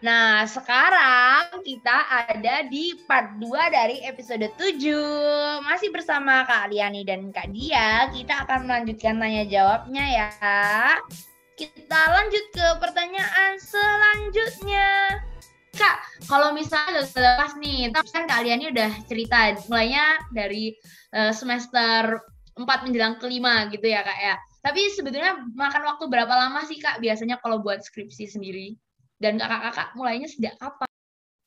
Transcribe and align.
Nah, 0.00 0.48
sekarang 0.48 1.60
kita 1.60 2.08
ada 2.08 2.64
di 2.64 2.96
part 3.04 3.36
2 3.36 3.68
dari 3.68 4.00
episode 4.08 4.48
7. 4.56 5.60
Masih 5.60 5.92
bersama 5.92 6.40
Kak 6.48 6.72
Liani 6.72 7.04
dan 7.04 7.28
Kak 7.28 7.52
Dia, 7.52 8.08
kita 8.08 8.48
akan 8.48 8.64
melanjutkan 8.64 9.20
tanya 9.20 9.44
jawabnya 9.44 10.04
ya. 10.08 10.30
Kita 11.52 12.00
lanjut 12.16 12.44
ke 12.48 12.66
pertanyaan 12.80 13.60
selanjutnya. 13.60 15.20
Kak, 15.76 16.24
kalau 16.24 16.56
misalnya 16.56 17.04
lepas 17.04 17.60
nih, 17.60 17.92
tapi 17.92 18.08
kan 18.08 18.24
Kak 18.24 18.40
Liani 18.40 18.72
udah 18.72 19.04
cerita 19.04 19.52
mulainya 19.68 20.16
dari 20.32 20.80
uh, 21.12 21.28
semester 21.36 22.24
4 22.56 22.88
menjelang 22.88 23.20
kelima 23.20 23.68
gitu 23.68 23.84
ya 23.84 24.00
Kak 24.00 24.16
ya. 24.16 24.40
Tapi 24.64 24.96
sebetulnya 24.96 25.44
makan 25.52 25.84
waktu 25.84 26.08
berapa 26.08 26.32
lama 26.32 26.64
sih 26.64 26.80
Kak 26.80 27.04
biasanya 27.04 27.36
kalau 27.44 27.60
buat 27.60 27.84
skripsi 27.84 28.24
sendiri? 28.32 28.80
Dan 29.20 29.36
kakak-kakak 29.36 29.92
mulainya 29.94 30.26
sejak 30.26 30.56
kapan? 30.56 30.88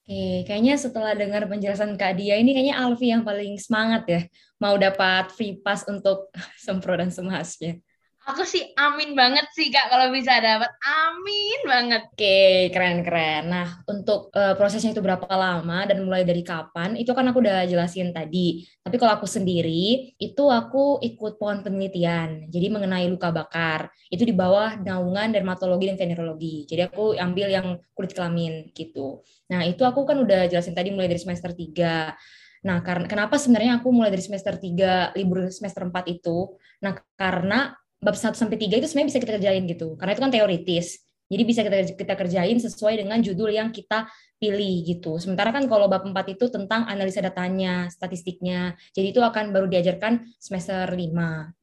Oke, 0.04 0.44
kayaknya 0.46 0.76
setelah 0.76 1.16
dengar 1.16 1.48
penjelasan 1.48 1.96
Kak 1.96 2.20
Dia 2.20 2.36
ini 2.36 2.52
kayaknya 2.52 2.76
Alfi 2.76 3.08
yang 3.10 3.24
paling 3.24 3.56
semangat 3.56 4.04
ya 4.06 4.22
mau 4.60 4.76
dapat 4.76 5.32
free 5.32 5.60
pass 5.64 5.88
untuk 5.88 6.28
sempro 6.66 6.94
dan 6.96 7.10
semhasnya. 7.10 7.80
Aku 8.24 8.48
sih 8.48 8.72
amin 8.80 9.20
banget 9.20 9.52
sih 9.52 9.68
Kak 9.68 9.92
kalau 9.92 10.08
bisa 10.08 10.40
dapat. 10.40 10.72
Amin 10.80 11.60
banget. 11.68 12.08
Oke, 12.08 12.72
keren-keren. 12.72 13.52
Nah, 13.52 13.84
untuk 13.84 14.32
uh, 14.32 14.56
prosesnya 14.56 14.96
itu 14.96 15.04
berapa 15.04 15.28
lama 15.28 15.84
dan 15.84 16.00
mulai 16.08 16.24
dari 16.24 16.40
kapan, 16.40 16.96
itu 16.96 17.12
kan 17.12 17.28
aku 17.28 17.44
udah 17.44 17.68
jelasin 17.68 18.16
tadi. 18.16 18.64
Tapi 18.80 18.96
kalau 18.96 19.20
aku 19.20 19.28
sendiri, 19.28 20.16
itu 20.16 20.44
aku 20.48 21.04
ikut 21.04 21.36
pohon 21.36 21.68
penelitian. 21.68 22.48
Jadi 22.48 22.72
mengenai 22.72 23.12
luka 23.12 23.28
bakar. 23.28 23.92
Itu 24.08 24.24
di 24.24 24.32
bawah 24.32 24.80
naungan 24.80 25.36
dermatologi 25.36 25.92
dan 25.92 26.00
venerologi. 26.00 26.64
Jadi 26.64 26.80
aku 26.88 27.20
ambil 27.20 27.52
yang 27.52 27.76
kulit 27.92 28.16
kelamin 28.16 28.72
gitu. 28.72 29.20
Nah, 29.52 29.68
itu 29.68 29.84
aku 29.84 30.08
kan 30.08 30.16
udah 30.24 30.48
jelasin 30.48 30.72
tadi 30.72 30.96
mulai 30.96 31.12
dari 31.12 31.20
semester 31.20 31.52
3. 31.52 32.16
Nah, 32.64 32.80
karena 32.80 33.06
kenapa 33.12 33.36
sebenarnya 33.36 33.84
aku 33.84 33.92
mulai 33.92 34.16
dari 34.16 34.24
semester 34.24 34.56
3 34.56 35.12
libur 35.20 35.52
semester 35.52 35.84
4 35.84 36.08
itu? 36.08 36.56
Nah, 36.80 36.96
karena 37.20 37.76
bab 38.04 38.16
1 38.20 38.36
sampai 38.36 38.60
3 38.60 38.84
itu 38.84 38.88
sebenarnya 38.92 39.10
bisa 39.16 39.22
kita 39.24 39.34
kerjain 39.40 39.64
gitu. 39.66 39.96
Karena 39.96 40.12
itu 40.12 40.22
kan 40.22 40.32
teoritis. 40.32 41.00
Jadi 41.32 41.44
bisa 41.48 41.66
kita 41.66 41.78
kita 41.98 42.14
kerjain 42.20 42.58
sesuai 42.62 43.00
dengan 43.00 43.18
judul 43.24 43.50
yang 43.50 43.74
kita 43.74 44.06
pilih 44.38 44.84
gitu. 44.84 45.16
Sementara 45.18 45.56
kan 45.56 45.66
kalau 45.72 45.88
bab 45.88 46.04
4 46.04 46.36
itu 46.36 46.52
tentang 46.52 46.84
analisa 46.86 47.24
datanya, 47.24 47.88
statistiknya. 47.88 48.76
Jadi 48.92 49.16
itu 49.16 49.24
akan 49.24 49.56
baru 49.56 49.72
diajarkan 49.72 50.28
semester 50.36 50.84
5 50.92 51.00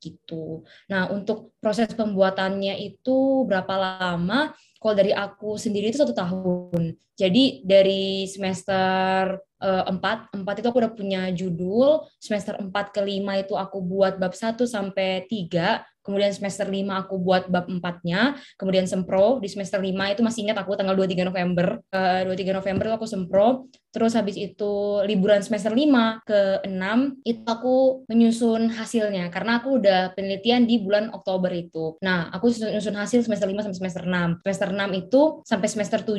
gitu. 0.00 0.64
Nah, 0.88 1.12
untuk 1.12 1.54
proses 1.60 1.92
pembuatannya 1.92 2.80
itu 2.80 3.44
berapa 3.44 3.74
lama? 3.76 4.56
Kalau 4.80 4.94
dari 4.96 5.12
aku 5.12 5.60
sendiri 5.60 5.92
itu 5.92 6.00
satu 6.00 6.16
tahun. 6.16 6.96
Jadi 7.20 7.60
dari 7.68 8.24
semester 8.24 9.36
uh, 9.60 9.84
4, 9.92 10.40
4 10.40 10.40
itu 10.40 10.66
aku 10.72 10.80
udah 10.80 10.94
punya 10.96 11.28
judul, 11.36 12.08
semester 12.16 12.56
4 12.56 12.72
ke 12.96 13.00
5 13.04 13.44
itu 13.44 13.54
aku 13.60 13.78
buat 13.84 14.16
bab 14.16 14.32
1 14.32 14.56
sampai 14.64 15.28
3, 15.28 15.84
kemudian 16.10 16.34
semester 16.34 16.66
5 16.66 16.74
aku 17.06 17.14
buat 17.22 17.46
bab 17.46 17.70
4-nya, 17.70 18.34
kemudian 18.58 18.90
sempro 18.90 19.38
di 19.38 19.46
semester 19.46 19.78
5 19.78 19.94
itu 20.10 20.20
masih 20.26 20.50
ingat 20.50 20.58
aku 20.58 20.74
tanggal 20.74 20.98
23 20.98 21.30
November, 21.30 21.78
uh, 21.94 22.26
23 22.26 22.58
November 22.58 22.90
itu 22.90 22.94
aku 22.98 23.06
sempro, 23.06 23.70
terus 23.94 24.18
habis 24.18 24.34
itu 24.34 25.02
liburan 25.06 25.38
semester 25.46 25.70
5 25.70 26.26
ke 26.26 26.66
6 26.66 27.22
itu 27.22 27.42
aku 27.46 28.02
menyusun 28.10 28.74
hasilnya 28.74 29.30
karena 29.30 29.62
aku 29.62 29.78
udah 29.78 30.10
penelitian 30.18 30.66
di 30.66 30.82
bulan 30.82 31.14
Oktober 31.14 31.54
itu. 31.54 31.94
Nah, 32.02 32.26
aku 32.34 32.50
menyusun 32.50 32.98
hasil 32.98 33.22
semester 33.22 33.46
5 33.46 33.70
sampai 33.70 33.78
semester 33.78 34.02
6. 34.02 34.42
Semester 34.42 34.68
6 34.74 35.02
itu 35.06 35.22
sampai 35.46 35.68
semester 35.70 36.00
7 36.02 36.18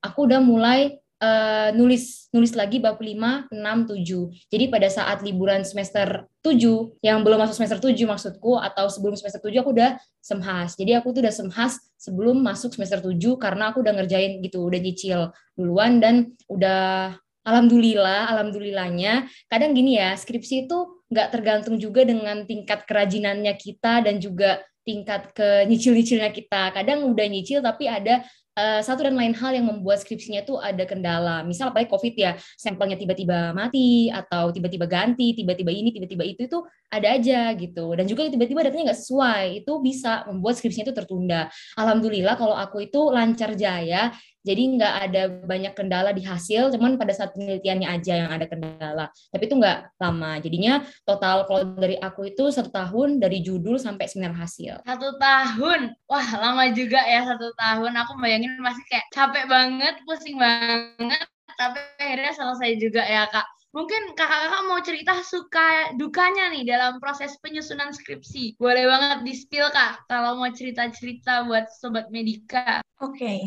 aku 0.00 0.18
udah 0.24 0.40
mulai 0.40 0.96
uh, 1.20 1.68
nulis 1.72 2.28
nulis 2.34 2.52
lagi 2.52 2.82
bab 2.82 3.00
5, 3.00 3.48
6, 3.52 3.52
7. 3.52 4.52
Jadi 4.52 4.64
pada 4.68 4.88
saat 4.92 5.24
liburan 5.24 5.64
semester 5.64 6.28
7 6.44 7.00
yang 7.00 7.24
belum 7.24 7.40
masuk 7.40 7.56
semester 7.56 7.80
7 7.80 7.96
maksudku 8.04 8.60
atau 8.60 8.86
sebelum 8.92 9.16
semester 9.16 9.40
7 9.40 9.62
aku 9.64 9.72
udah 9.72 9.96
semhas. 10.20 10.76
Jadi 10.76 10.92
aku 10.96 11.16
tuh 11.16 11.24
udah 11.24 11.34
semhas 11.34 11.80
sebelum 11.96 12.44
masuk 12.44 12.76
semester 12.76 13.00
7 13.00 13.16
karena 13.40 13.72
aku 13.72 13.80
udah 13.80 13.94
ngerjain 13.96 14.44
gitu, 14.44 14.66
udah 14.68 14.80
nyicil 14.80 15.20
duluan 15.56 15.98
dan 16.02 16.36
udah 16.50 17.16
alhamdulillah, 17.46 18.28
alhamdulillahnya 18.36 19.30
kadang 19.46 19.72
gini 19.72 19.96
ya, 19.96 20.18
skripsi 20.18 20.66
itu 20.66 20.78
nggak 21.06 21.28
tergantung 21.30 21.78
juga 21.78 22.02
dengan 22.02 22.42
tingkat 22.44 22.82
kerajinannya 22.84 23.54
kita 23.54 24.02
dan 24.02 24.18
juga 24.18 24.58
tingkat 24.86 25.34
ke 25.34 25.66
nyicil-nyicilnya 25.66 26.30
kita. 26.30 26.70
Kadang 26.70 27.06
udah 27.10 27.26
nyicil 27.26 27.58
tapi 27.58 27.90
ada 27.90 28.22
uh, 28.56 28.80
satu 28.80 29.06
dan 29.06 29.14
lain 29.14 29.36
hal 29.36 29.52
yang 29.52 29.68
membuat 29.68 30.02
skripsinya 30.02 30.42
itu 30.42 30.56
ada 30.56 30.82
kendala. 30.88 31.44
Misal 31.44 31.70
apalagi 31.70 31.92
COVID 31.92 32.14
ya, 32.16 32.32
sampelnya 32.56 32.96
tiba-tiba 32.96 33.52
mati 33.52 34.08
atau 34.08 34.50
tiba-tiba 34.50 34.88
ganti, 34.88 35.36
tiba-tiba 35.36 35.70
ini, 35.70 35.92
tiba-tiba 35.92 36.24
itu 36.24 36.48
itu 36.48 36.58
ada 36.88 37.14
aja 37.14 37.52
gitu. 37.54 37.92
Dan 37.94 38.08
juga 38.08 38.26
tiba-tiba 38.26 38.64
datanya 38.64 38.90
nggak 38.92 39.00
sesuai, 39.04 39.44
itu 39.62 39.72
bisa 39.84 40.24
membuat 40.26 40.56
skripsinya 40.58 40.90
itu 40.90 40.96
tertunda. 40.96 41.52
Alhamdulillah 41.76 42.34
kalau 42.40 42.56
aku 42.56 42.88
itu 42.88 43.00
lancar 43.12 43.54
jaya, 43.54 44.10
jadi 44.46 44.62
nggak 44.78 44.94
ada 45.10 45.22
banyak 45.42 45.74
kendala 45.74 46.14
di 46.14 46.22
hasil, 46.22 46.70
cuman 46.78 46.94
pada 46.94 47.10
saat 47.10 47.34
penelitiannya 47.34 47.90
aja 47.90 48.14
yang 48.14 48.30
ada 48.30 48.46
kendala. 48.46 49.10
Tapi 49.34 49.42
itu 49.42 49.58
nggak 49.58 49.98
lama. 49.98 50.38
Jadinya 50.38 50.86
total 51.02 51.50
kalau 51.50 51.74
dari 51.74 51.98
aku 51.98 52.30
itu 52.30 52.46
satu 52.54 52.70
tahun 52.70 53.18
dari 53.18 53.42
judul 53.42 53.74
sampai 53.82 54.06
seminar 54.06 54.38
hasil. 54.38 54.86
Satu 54.86 55.18
tahun, 55.18 55.98
wah 56.06 56.28
lama 56.38 56.70
juga 56.70 57.02
ya 57.02 57.26
satu 57.26 57.50
tahun. 57.58 57.98
Aku 58.06 58.14
bayangin 58.22 58.54
masih 58.62 58.86
kayak 58.86 59.10
capek 59.10 59.50
banget, 59.50 59.98
pusing 60.06 60.38
banget. 60.38 61.26
Tapi 61.58 61.82
akhirnya 61.98 62.30
selesai 62.30 62.70
juga 62.78 63.02
ya 63.02 63.26
kak. 63.26 63.50
Mungkin 63.74 64.14
kakak-kakak 64.16 64.62
mau 64.70 64.80
cerita 64.80 65.12
suka 65.26 65.92
dukanya 65.98 66.48
nih 66.54 66.64
dalam 66.64 67.02
proses 67.02 67.34
penyusunan 67.42 67.90
skripsi. 67.92 68.56
Boleh 68.56 68.86
banget 68.86 69.26
di-spill 69.26 69.68
kak, 69.74 70.06
kalau 70.06 70.38
mau 70.38 70.48
cerita-cerita 70.54 71.44
buat 71.44 71.66
Sobat 71.68 72.08
Medika. 72.08 72.80
Oke, 73.02 73.20
okay 73.20 73.40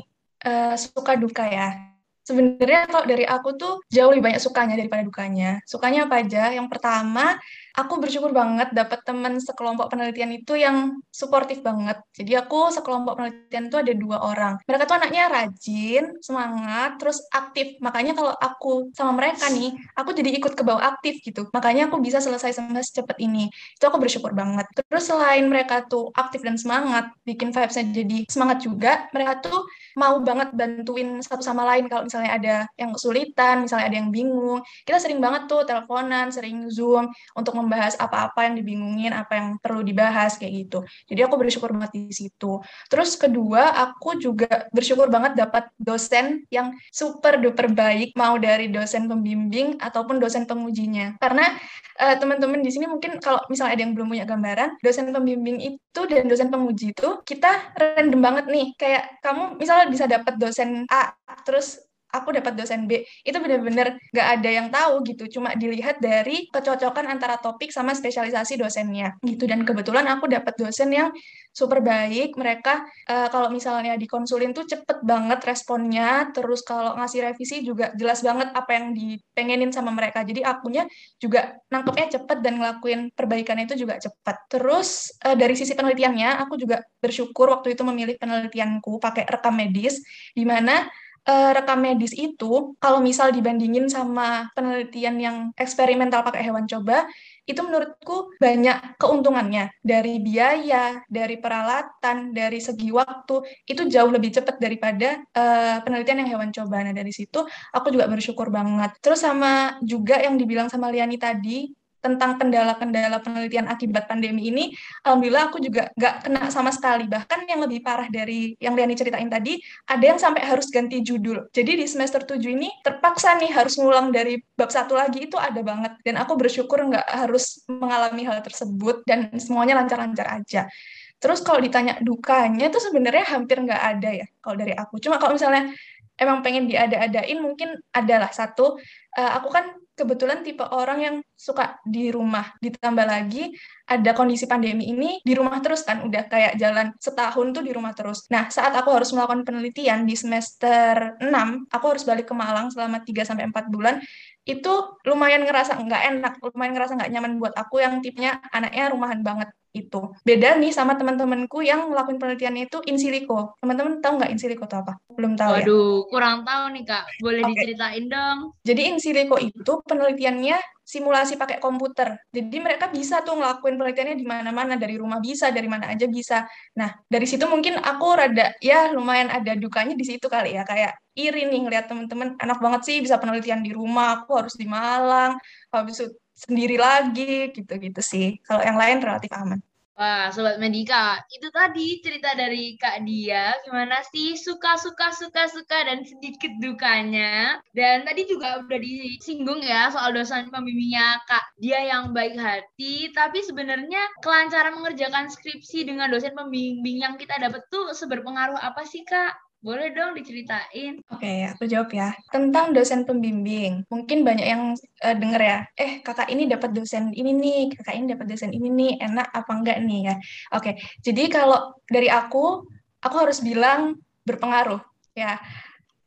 uh, 0.46 0.76
suka 0.76 1.16
duka 1.20 1.48
ya. 1.48 1.90
Sebenarnya 2.24 2.86
kalau 2.86 3.06
dari 3.10 3.26
aku 3.26 3.58
tuh 3.58 3.82
jauh 3.90 4.14
lebih 4.14 4.30
banyak 4.30 4.42
sukanya 4.44 4.78
daripada 4.78 5.02
dukanya. 5.02 5.66
Sukanya 5.66 6.06
apa 6.06 6.22
aja? 6.22 6.54
Yang 6.54 6.70
pertama, 6.70 7.42
aku 7.76 8.02
bersyukur 8.02 8.32
banget 8.34 8.72
dapat 8.74 9.04
teman 9.06 9.38
sekelompok 9.38 9.92
penelitian 9.92 10.34
itu 10.34 10.58
yang 10.58 10.98
suportif 11.14 11.62
banget. 11.62 12.00
Jadi 12.16 12.34
aku 12.40 12.74
sekelompok 12.74 13.20
penelitian 13.20 13.70
itu 13.70 13.78
ada 13.78 13.94
dua 13.94 14.18
orang. 14.24 14.54
Mereka 14.66 14.84
tuh 14.90 14.96
anaknya 14.98 15.30
rajin, 15.30 16.18
semangat, 16.24 16.98
terus 16.98 17.22
aktif. 17.30 17.78
Makanya 17.84 18.18
kalau 18.18 18.34
aku 18.34 18.90
sama 18.96 19.14
mereka 19.14 19.52
nih, 19.52 19.76
aku 19.94 20.16
jadi 20.16 20.30
ikut 20.40 20.54
ke 20.58 20.64
bawah 20.66 20.82
aktif 20.98 21.22
gitu. 21.22 21.46
Makanya 21.54 21.92
aku 21.92 22.02
bisa 22.02 22.18
selesai 22.24 22.56
sama 22.58 22.82
secepat 22.82 23.20
ini. 23.22 23.52
Itu 23.78 23.92
aku 23.92 24.02
bersyukur 24.02 24.32
banget. 24.34 24.66
Terus 24.74 25.06
selain 25.06 25.46
mereka 25.46 25.86
tuh 25.86 26.10
aktif 26.16 26.42
dan 26.42 26.56
semangat, 26.56 27.12
bikin 27.28 27.52
vibes-nya 27.52 27.92
jadi 27.92 28.18
semangat 28.32 28.64
juga, 28.64 29.10
mereka 29.12 29.44
tuh 29.44 29.68
mau 30.00 30.16
banget 30.24 30.56
bantuin 30.56 31.20
satu 31.20 31.44
sama 31.44 31.68
lain 31.68 31.92
kalau 31.92 32.08
misalnya 32.08 32.32
ada 32.32 32.56
yang 32.80 32.96
kesulitan, 32.96 33.68
misalnya 33.68 33.92
ada 33.92 33.98
yang 34.00 34.10
bingung. 34.14 34.64
Kita 34.88 34.98
sering 35.02 35.20
banget 35.20 35.52
tuh 35.52 35.68
teleponan, 35.68 36.32
sering 36.32 36.72
Zoom 36.72 37.12
untuk 37.36 37.59
membahas 37.60 38.00
apa-apa 38.00 38.48
yang 38.48 38.56
dibingungin, 38.60 39.12
apa 39.12 39.36
yang 39.36 39.48
perlu 39.60 39.84
dibahas 39.84 40.40
kayak 40.40 40.68
gitu. 40.68 40.80
Jadi 41.12 41.20
aku 41.26 41.36
bersyukur 41.36 41.76
banget 41.76 41.92
di 41.96 42.14
situ. 42.16 42.64
Terus 42.88 43.20
kedua, 43.20 43.76
aku 43.76 44.16
juga 44.18 44.68
bersyukur 44.72 45.12
banget 45.12 45.36
dapat 45.36 45.70
dosen 45.76 46.48
yang 46.50 46.72
super 46.90 47.38
duper 47.38 47.72
baik, 47.72 48.16
mau 48.16 48.40
dari 48.40 48.72
dosen 48.72 49.06
pembimbing 49.06 49.78
ataupun 49.80 50.18
dosen 50.18 50.48
pengujinya. 50.48 51.20
Karena 51.20 51.56
uh, 52.00 52.16
teman-teman 52.16 52.64
di 52.64 52.72
sini 52.72 52.88
mungkin 52.88 53.20
kalau 53.20 53.44
misalnya 53.52 53.76
ada 53.76 53.84
yang 53.84 53.94
belum 53.94 54.08
punya 54.16 54.26
gambaran, 54.26 54.80
dosen 54.80 55.12
pembimbing 55.12 55.60
itu 55.60 56.02
dan 56.08 56.26
dosen 56.30 56.48
penguji 56.48 56.96
itu 56.96 57.10
kita 57.28 57.76
random 57.76 58.22
banget 58.24 58.46
nih. 58.48 58.68
Kayak 58.80 59.04
kamu 59.20 59.60
misalnya 59.60 59.86
bisa 59.92 60.06
dapat 60.08 60.34
dosen 60.40 60.88
A 60.88 61.12
terus 61.44 61.89
aku 62.10 62.34
dapat 62.34 62.58
dosen 62.58 62.90
B 62.90 63.06
itu 63.22 63.38
benar-benar 63.38 63.98
nggak 64.10 64.28
ada 64.40 64.50
yang 64.50 64.68
tahu 64.74 65.06
gitu. 65.06 65.40
Cuma 65.40 65.54
dilihat 65.54 66.02
dari 66.02 66.50
kecocokan 66.50 67.06
antara 67.06 67.38
topik 67.38 67.70
sama 67.70 67.94
spesialisasi 67.94 68.58
dosennya 68.58 69.18
gitu. 69.22 69.46
Dan 69.46 69.64
kebetulan 69.64 70.10
aku 70.10 70.26
dapat 70.26 70.58
dosen 70.58 70.90
yang 70.90 71.10
super 71.54 71.82
baik. 71.82 72.34
Mereka 72.34 72.74
uh, 73.10 73.28
kalau 73.30 73.54
misalnya 73.54 73.94
dikonsulin 73.96 74.54
tuh 74.58 74.66
cepet 74.66 75.06
banget 75.06 75.40
responnya. 75.46 76.30
Terus 76.34 76.66
kalau 76.66 76.98
ngasih 76.98 77.30
revisi 77.30 77.62
juga 77.62 77.94
jelas 77.94 78.26
banget 78.26 78.50
apa 78.54 78.72
yang 78.74 78.98
dipengenin 78.98 79.70
sama 79.70 79.94
mereka. 79.94 80.26
Jadi 80.26 80.42
akunya 80.42 80.90
juga 81.22 81.58
nangkepnya 81.70 82.20
cepet 82.20 82.38
dan 82.42 82.58
ngelakuin 82.58 83.14
perbaikan 83.14 83.58
itu 83.62 83.78
juga 83.78 84.02
cepet. 84.02 84.38
Terus 84.50 85.14
uh, 85.22 85.38
dari 85.38 85.54
sisi 85.54 85.78
penelitiannya 85.78 86.42
aku 86.42 86.58
juga 86.58 86.82
bersyukur 86.98 87.54
waktu 87.54 87.78
itu 87.78 87.86
memilih 87.86 88.18
penelitianku 88.18 88.98
pakai 88.98 89.30
rekam 89.30 89.54
medis 89.54 90.02
di 90.34 90.44
mana 90.44 90.90
uh, 91.30 91.52
rekam 91.54 91.78
medis 91.78 92.18
itu 92.18 92.74
kalau 92.82 92.98
misal 93.00 93.30
dibandingin 93.30 93.86
sama 93.86 94.50
penelitian 94.58 95.16
yang 95.22 95.38
eksperimental 95.54 96.26
pakai 96.26 96.42
hewan 96.50 96.66
coba 96.66 97.06
itu 97.46 97.66
menurutku 97.66 98.38
banyak 98.38 99.02
keuntungannya 99.02 99.74
dari 99.82 100.22
biaya, 100.22 101.02
dari 101.10 101.42
peralatan, 101.42 102.30
dari 102.30 102.62
segi 102.62 102.94
waktu 102.94 103.42
itu 103.66 103.90
jauh 103.90 104.14
lebih 104.14 104.30
cepat 104.38 104.62
daripada 104.62 105.18
uh, 105.34 105.82
penelitian 105.82 106.22
yang 106.26 106.38
hewan 106.38 106.50
coba. 106.54 106.86
Nah 106.86 106.94
dari 106.94 107.10
situ 107.10 107.42
aku 107.74 107.90
juga 107.90 108.06
bersyukur 108.06 108.54
banget. 108.54 108.94
Terus 109.02 109.26
sama 109.26 109.82
juga 109.82 110.22
yang 110.22 110.38
dibilang 110.38 110.70
sama 110.70 110.94
Liani 110.94 111.18
tadi 111.18 111.74
tentang 112.00 112.40
kendala-kendala 112.40 113.20
penelitian 113.20 113.68
akibat 113.68 114.08
pandemi 114.08 114.50
ini, 114.50 114.72
alhamdulillah 115.04 115.52
aku 115.52 115.60
juga 115.60 115.92
nggak 115.96 116.16
kena 116.28 116.42
sama 116.52 116.72
sekali. 116.72 117.06
Bahkan 117.06 117.48
yang 117.48 117.60
lebih 117.64 117.84
parah 117.84 118.08
dari 118.08 118.56
yang 118.60 118.74
Liani 118.74 118.96
ceritain 118.96 119.28
tadi, 119.28 119.60
ada 119.88 120.04
yang 120.04 120.20
sampai 120.20 120.44
harus 120.44 120.72
ganti 120.72 121.04
judul. 121.04 121.52
Jadi 121.52 121.80
di 121.80 121.86
semester 121.86 122.24
7 122.24 122.40
ini 122.50 122.72
terpaksa 122.82 123.36
nih 123.38 123.52
harus 123.52 123.76
ngulang 123.78 124.10
dari 124.10 124.40
bab 124.56 124.72
satu 124.72 124.96
lagi, 124.96 125.28
itu 125.28 125.36
ada 125.36 125.60
banget. 125.60 126.00
Dan 126.04 126.18
aku 126.18 126.40
bersyukur 126.40 126.82
nggak 126.88 127.08
harus 127.08 127.64
mengalami 127.68 128.24
hal 128.26 128.40
tersebut, 128.42 129.04
dan 129.04 129.32
semuanya 129.38 129.80
lancar-lancar 129.80 130.28
aja. 130.40 130.72
Terus 131.20 131.44
kalau 131.44 131.60
ditanya 131.60 132.00
dukanya 132.00 132.72
tuh 132.72 132.80
sebenarnya 132.80 133.28
hampir 133.28 133.60
nggak 133.60 133.84
ada 134.00 134.10
ya 134.24 134.28
kalau 134.40 134.56
dari 134.56 134.72
aku. 134.72 135.04
Cuma 135.04 135.20
kalau 135.20 135.36
misalnya 135.36 135.76
emang 136.20 136.44
pengen 136.44 136.68
diada-adain 136.68 137.40
mungkin 137.40 137.80
adalah 137.96 138.30
satu, 138.30 138.76
uh, 139.16 139.32
aku 139.40 139.50
kan 139.50 139.66
kebetulan 140.00 140.40
tipe 140.48 140.64
orang 140.64 141.00
yang 141.04 141.16
suka 141.36 141.80
di 141.84 142.08
rumah. 142.08 142.56
Ditambah 142.64 143.04
lagi 143.04 143.52
ada 143.88 144.16
kondisi 144.16 144.48
pandemi 144.48 144.88
ini 144.92 145.20
di 145.20 145.34
rumah 145.36 145.60
terus 145.60 145.84
kan, 145.84 146.04
udah 146.08 146.24
kayak 146.32 146.56
jalan 146.56 146.96
setahun 147.00 147.48
tuh 147.52 147.64
di 147.64 147.72
rumah 147.76 147.92
terus. 147.92 148.28
Nah, 148.32 148.48
saat 148.48 148.72
aku 148.72 148.96
harus 148.96 149.12
melakukan 149.12 149.44
penelitian 149.44 150.08
di 150.08 150.16
semester 150.16 151.20
6, 151.20 151.68
aku 151.68 151.86
harus 151.92 152.04
balik 152.08 152.32
ke 152.32 152.36
Malang 152.36 152.72
selama 152.72 153.04
3 153.04 153.28
sampai 153.28 153.52
4 153.52 153.68
bulan 153.68 154.00
itu 154.48 154.72
lumayan 155.04 155.44
ngerasa 155.44 155.76
nggak 155.84 156.04
enak, 156.16 156.34
lumayan 156.40 156.74
ngerasa 156.74 156.96
nggak 156.96 157.12
nyaman 157.12 157.34
buat 157.38 157.54
aku 157.60 157.84
yang 157.84 158.00
tipenya 158.00 158.40
anaknya 158.56 158.88
rumahan 158.96 159.20
banget 159.20 159.52
itu. 159.72 160.02
Beda 160.26 160.58
nih 160.58 160.74
sama 160.74 160.98
teman-temanku 160.98 161.62
yang 161.62 161.94
ngelakuin 161.94 162.18
penelitiannya 162.18 162.70
itu 162.70 162.82
in 162.90 162.98
silico. 162.98 163.54
Teman-teman 163.62 164.02
tahu 164.02 164.18
nggak 164.18 164.32
in 164.34 164.40
silico 164.42 164.66
itu 164.66 164.78
apa? 164.78 164.98
Belum 165.14 165.38
tahu 165.38 165.52
Waduh, 165.54 165.62
ya? 165.62 165.66
Waduh, 165.66 165.98
kurang 166.10 166.38
tahu 166.42 166.64
nih 166.74 166.84
Kak. 166.88 167.04
Boleh 167.22 167.42
okay. 167.46 167.52
diceritain 167.54 168.06
dong. 168.10 168.38
Jadi 168.66 168.82
in 168.90 168.98
silico 168.98 169.36
itu 169.38 169.74
penelitiannya 169.86 170.58
simulasi 170.90 171.38
pakai 171.38 171.62
komputer. 171.62 172.18
Jadi 172.34 172.58
mereka 172.58 172.90
bisa 172.90 173.22
tuh 173.22 173.38
ngelakuin 173.38 173.78
penelitiannya 173.78 174.18
di 174.18 174.26
mana-mana, 174.26 174.74
dari 174.74 174.98
rumah 174.98 175.22
bisa, 175.22 175.54
dari 175.54 175.70
mana 175.70 175.94
aja 175.94 176.10
bisa. 176.10 176.50
Nah, 176.82 176.90
dari 177.06 177.30
situ 177.30 177.46
mungkin 177.46 177.78
aku 177.78 178.06
rada 178.18 178.58
ya 178.58 178.90
lumayan 178.90 179.30
ada 179.30 179.54
dukanya 179.54 179.94
di 179.94 180.02
situ 180.02 180.26
kali 180.26 180.58
ya, 180.58 180.66
kayak 180.66 180.98
iri 181.14 181.46
nih 181.46 181.62
ngeliat 181.62 181.86
temen-temen 181.86 182.42
enak 182.42 182.58
banget 182.58 182.82
sih 182.90 182.98
bisa 183.06 183.22
penelitian 183.22 183.62
di 183.62 183.70
rumah, 183.70 184.26
aku 184.26 184.42
harus 184.42 184.58
di 184.58 184.66
Malang, 184.66 185.38
habis 185.70 186.02
itu 186.02 186.10
sendiri 186.40 186.80
lagi 186.80 187.52
gitu-gitu 187.52 188.00
sih. 188.00 188.40
Kalau 188.48 188.64
yang 188.64 188.80
lain 188.80 189.04
relatif 189.04 189.32
aman. 189.36 189.60
Wah, 190.00 190.32
Sobat 190.32 190.64
Medika, 190.64 191.20
itu 191.28 191.52
tadi 191.52 192.00
cerita 192.00 192.32
dari 192.32 192.80
Kak 192.80 193.04
Dia, 193.04 193.52
gimana 193.68 194.00
sih 194.08 194.40
suka-suka, 194.40 195.12
suka-suka, 195.12 195.76
dan 195.76 196.08
sedikit 196.08 196.56
dukanya. 196.64 197.60
Dan 197.76 198.08
tadi 198.08 198.24
juga 198.24 198.64
udah 198.64 198.80
disinggung 198.80 199.60
ya 199.60 199.92
soal 199.92 200.16
dosen 200.16 200.48
pembimbingnya 200.56 201.20
Kak 201.28 201.52
Dia 201.60 201.84
yang 201.84 202.16
baik 202.16 202.40
hati, 202.40 203.12
tapi 203.12 203.44
sebenarnya 203.44 204.00
kelancaran 204.24 204.80
mengerjakan 204.80 205.28
skripsi 205.28 205.92
dengan 205.92 206.08
dosen 206.08 206.32
pembimbing 206.32 207.04
yang 207.04 207.20
kita 207.20 207.36
dapat 207.36 207.68
tuh 207.68 207.92
seberpengaruh 207.92 208.56
apa 208.56 208.88
sih 208.88 209.04
Kak? 209.04 209.36
Boleh 209.60 209.92
dong 209.92 210.16
diceritain. 210.16 211.04
Oke, 211.12 211.20
okay, 211.20 211.40
aku 211.52 211.68
jawab 211.68 211.92
ya. 211.92 212.16
Tentang 212.32 212.72
dosen 212.72 213.04
pembimbing. 213.04 213.84
Mungkin 213.92 214.24
banyak 214.24 214.48
yang 214.48 214.72
uh, 214.80 215.16
denger 215.20 215.42
ya, 215.44 215.58
eh 215.76 216.00
kakak 216.00 216.32
ini 216.32 216.48
dapat 216.48 216.72
dosen 216.72 217.12
ini 217.12 217.36
nih, 217.36 217.76
kakak 217.76 218.00
ini 218.00 218.16
dapat 218.16 218.26
dosen 218.32 218.56
ini 218.56 218.72
nih, 218.72 218.92
enak 219.04 219.28
apa 219.36 219.52
enggak 219.52 219.78
nih 219.84 220.00
ya. 220.08 220.16
Oke, 220.56 220.64
okay. 220.64 220.74
jadi 221.04 221.28
kalau 221.28 221.76
dari 221.84 222.08
aku, 222.08 222.64
aku 223.04 223.16
harus 223.20 223.44
bilang 223.44 224.00
berpengaruh 224.24 224.80
ya. 225.12 225.36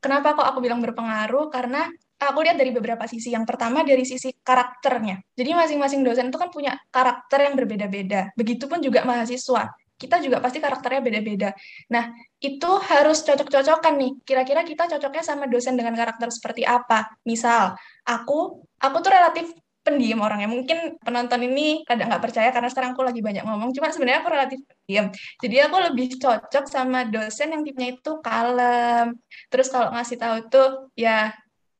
Kenapa 0.01 0.33
kok 0.33 0.49
aku 0.49 0.65
bilang 0.65 0.81
berpengaruh? 0.81 1.53
Karena 1.53 1.87
aku 2.19 2.39
lihat 2.43 2.57
dari 2.57 2.73
beberapa 2.73 3.05
sisi. 3.05 3.37
Yang 3.37 3.53
pertama 3.53 3.85
dari 3.85 4.03
sisi 4.09 4.33
karakternya. 4.33 5.21
Jadi 5.37 5.51
masing-masing 5.53 6.01
dosen 6.01 6.33
itu 6.33 6.41
kan 6.41 6.49
punya 6.49 6.75
karakter 6.89 7.47
yang 7.47 7.55
berbeda-beda. 7.55 8.33
Begitupun 8.35 8.81
juga 8.81 9.05
mahasiswa 9.05 9.69
kita 10.03 10.19
juga 10.19 10.43
pasti 10.43 10.59
karakternya 10.59 10.99
beda-beda. 10.99 11.55
Nah, 11.95 12.11
itu 12.43 12.71
harus 12.91 13.23
cocok-cocokan 13.23 13.95
nih. 14.03 14.13
Kira-kira 14.27 14.67
kita 14.67 14.91
cocoknya 14.91 15.23
sama 15.23 15.47
dosen 15.47 15.79
dengan 15.79 15.95
karakter 15.95 16.27
seperti 16.35 16.67
apa? 16.67 17.07
Misal, 17.23 17.79
aku 18.03 18.67
aku 18.83 18.97
tuh 18.99 19.13
relatif 19.15 19.47
pendiam 19.87 20.23
orangnya. 20.23 20.51
Mungkin 20.51 20.99
penonton 20.99 21.43
ini 21.47 21.87
kadang 21.87 22.11
nggak 22.11 22.23
percaya 22.23 22.51
karena 22.51 22.71
sekarang 22.71 22.99
aku 22.99 23.03
lagi 23.07 23.23
banyak 23.23 23.47
ngomong. 23.47 23.71
Cuma 23.71 23.95
sebenarnya 23.95 24.27
aku 24.27 24.31
relatif 24.35 24.59
pendiam. 24.67 25.07
Jadi 25.39 25.57
aku 25.63 25.77
lebih 25.91 26.07
cocok 26.19 26.65
sama 26.67 27.07
dosen 27.07 27.55
yang 27.55 27.63
tipenya 27.63 27.99
itu 27.99 28.11
kalem. 28.19 29.15
Terus 29.47 29.71
kalau 29.71 29.95
ngasih 29.95 30.19
tahu 30.19 30.37
tuh 30.51 30.69
ya 30.99 31.31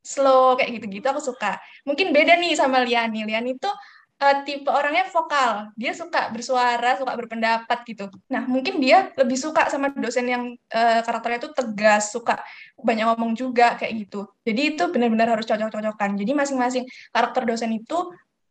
slow 0.03 0.59
kayak 0.59 0.79
gitu-gitu 0.79 1.07
aku 1.11 1.23
suka. 1.23 1.59
Mungkin 1.87 2.11
beda 2.11 2.39
nih 2.39 2.59
sama 2.59 2.83
Liani. 2.83 3.23
Liani 3.27 3.59
tuh 3.59 3.75
uh, 4.23 4.37
tipe 4.47 4.71
orangnya 4.71 5.11
vokal. 5.11 5.75
Dia 5.75 5.91
suka 5.93 6.31
bersuara, 6.31 6.95
suka 6.95 7.13
berpendapat 7.19 7.79
gitu. 7.83 8.07
Nah, 8.31 8.47
mungkin 8.47 8.79
dia 8.79 9.11
lebih 9.19 9.35
suka 9.35 9.67
sama 9.67 9.91
dosen 9.91 10.31
yang 10.31 10.55
uh, 10.71 11.01
karakternya 11.03 11.43
itu 11.43 11.51
tegas, 11.51 12.15
suka 12.15 12.39
banyak 12.79 13.03
ngomong 13.11 13.35
juga 13.35 13.75
kayak 13.75 14.07
gitu. 14.07 14.31
Jadi 14.47 14.79
itu 14.79 14.85
benar-benar 14.95 15.35
harus 15.35 15.47
cocok-cocokan. 15.51 16.15
Jadi 16.15 16.33
masing-masing 16.33 16.85
karakter 17.11 17.43
dosen 17.43 17.75
itu 17.75 17.99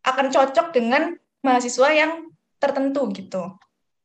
akan 0.04 0.28
cocok 0.28 0.76
dengan 0.76 1.16
mahasiswa 1.40 1.88
yang 1.90 2.28
tertentu 2.60 3.08
gitu. 3.16 3.56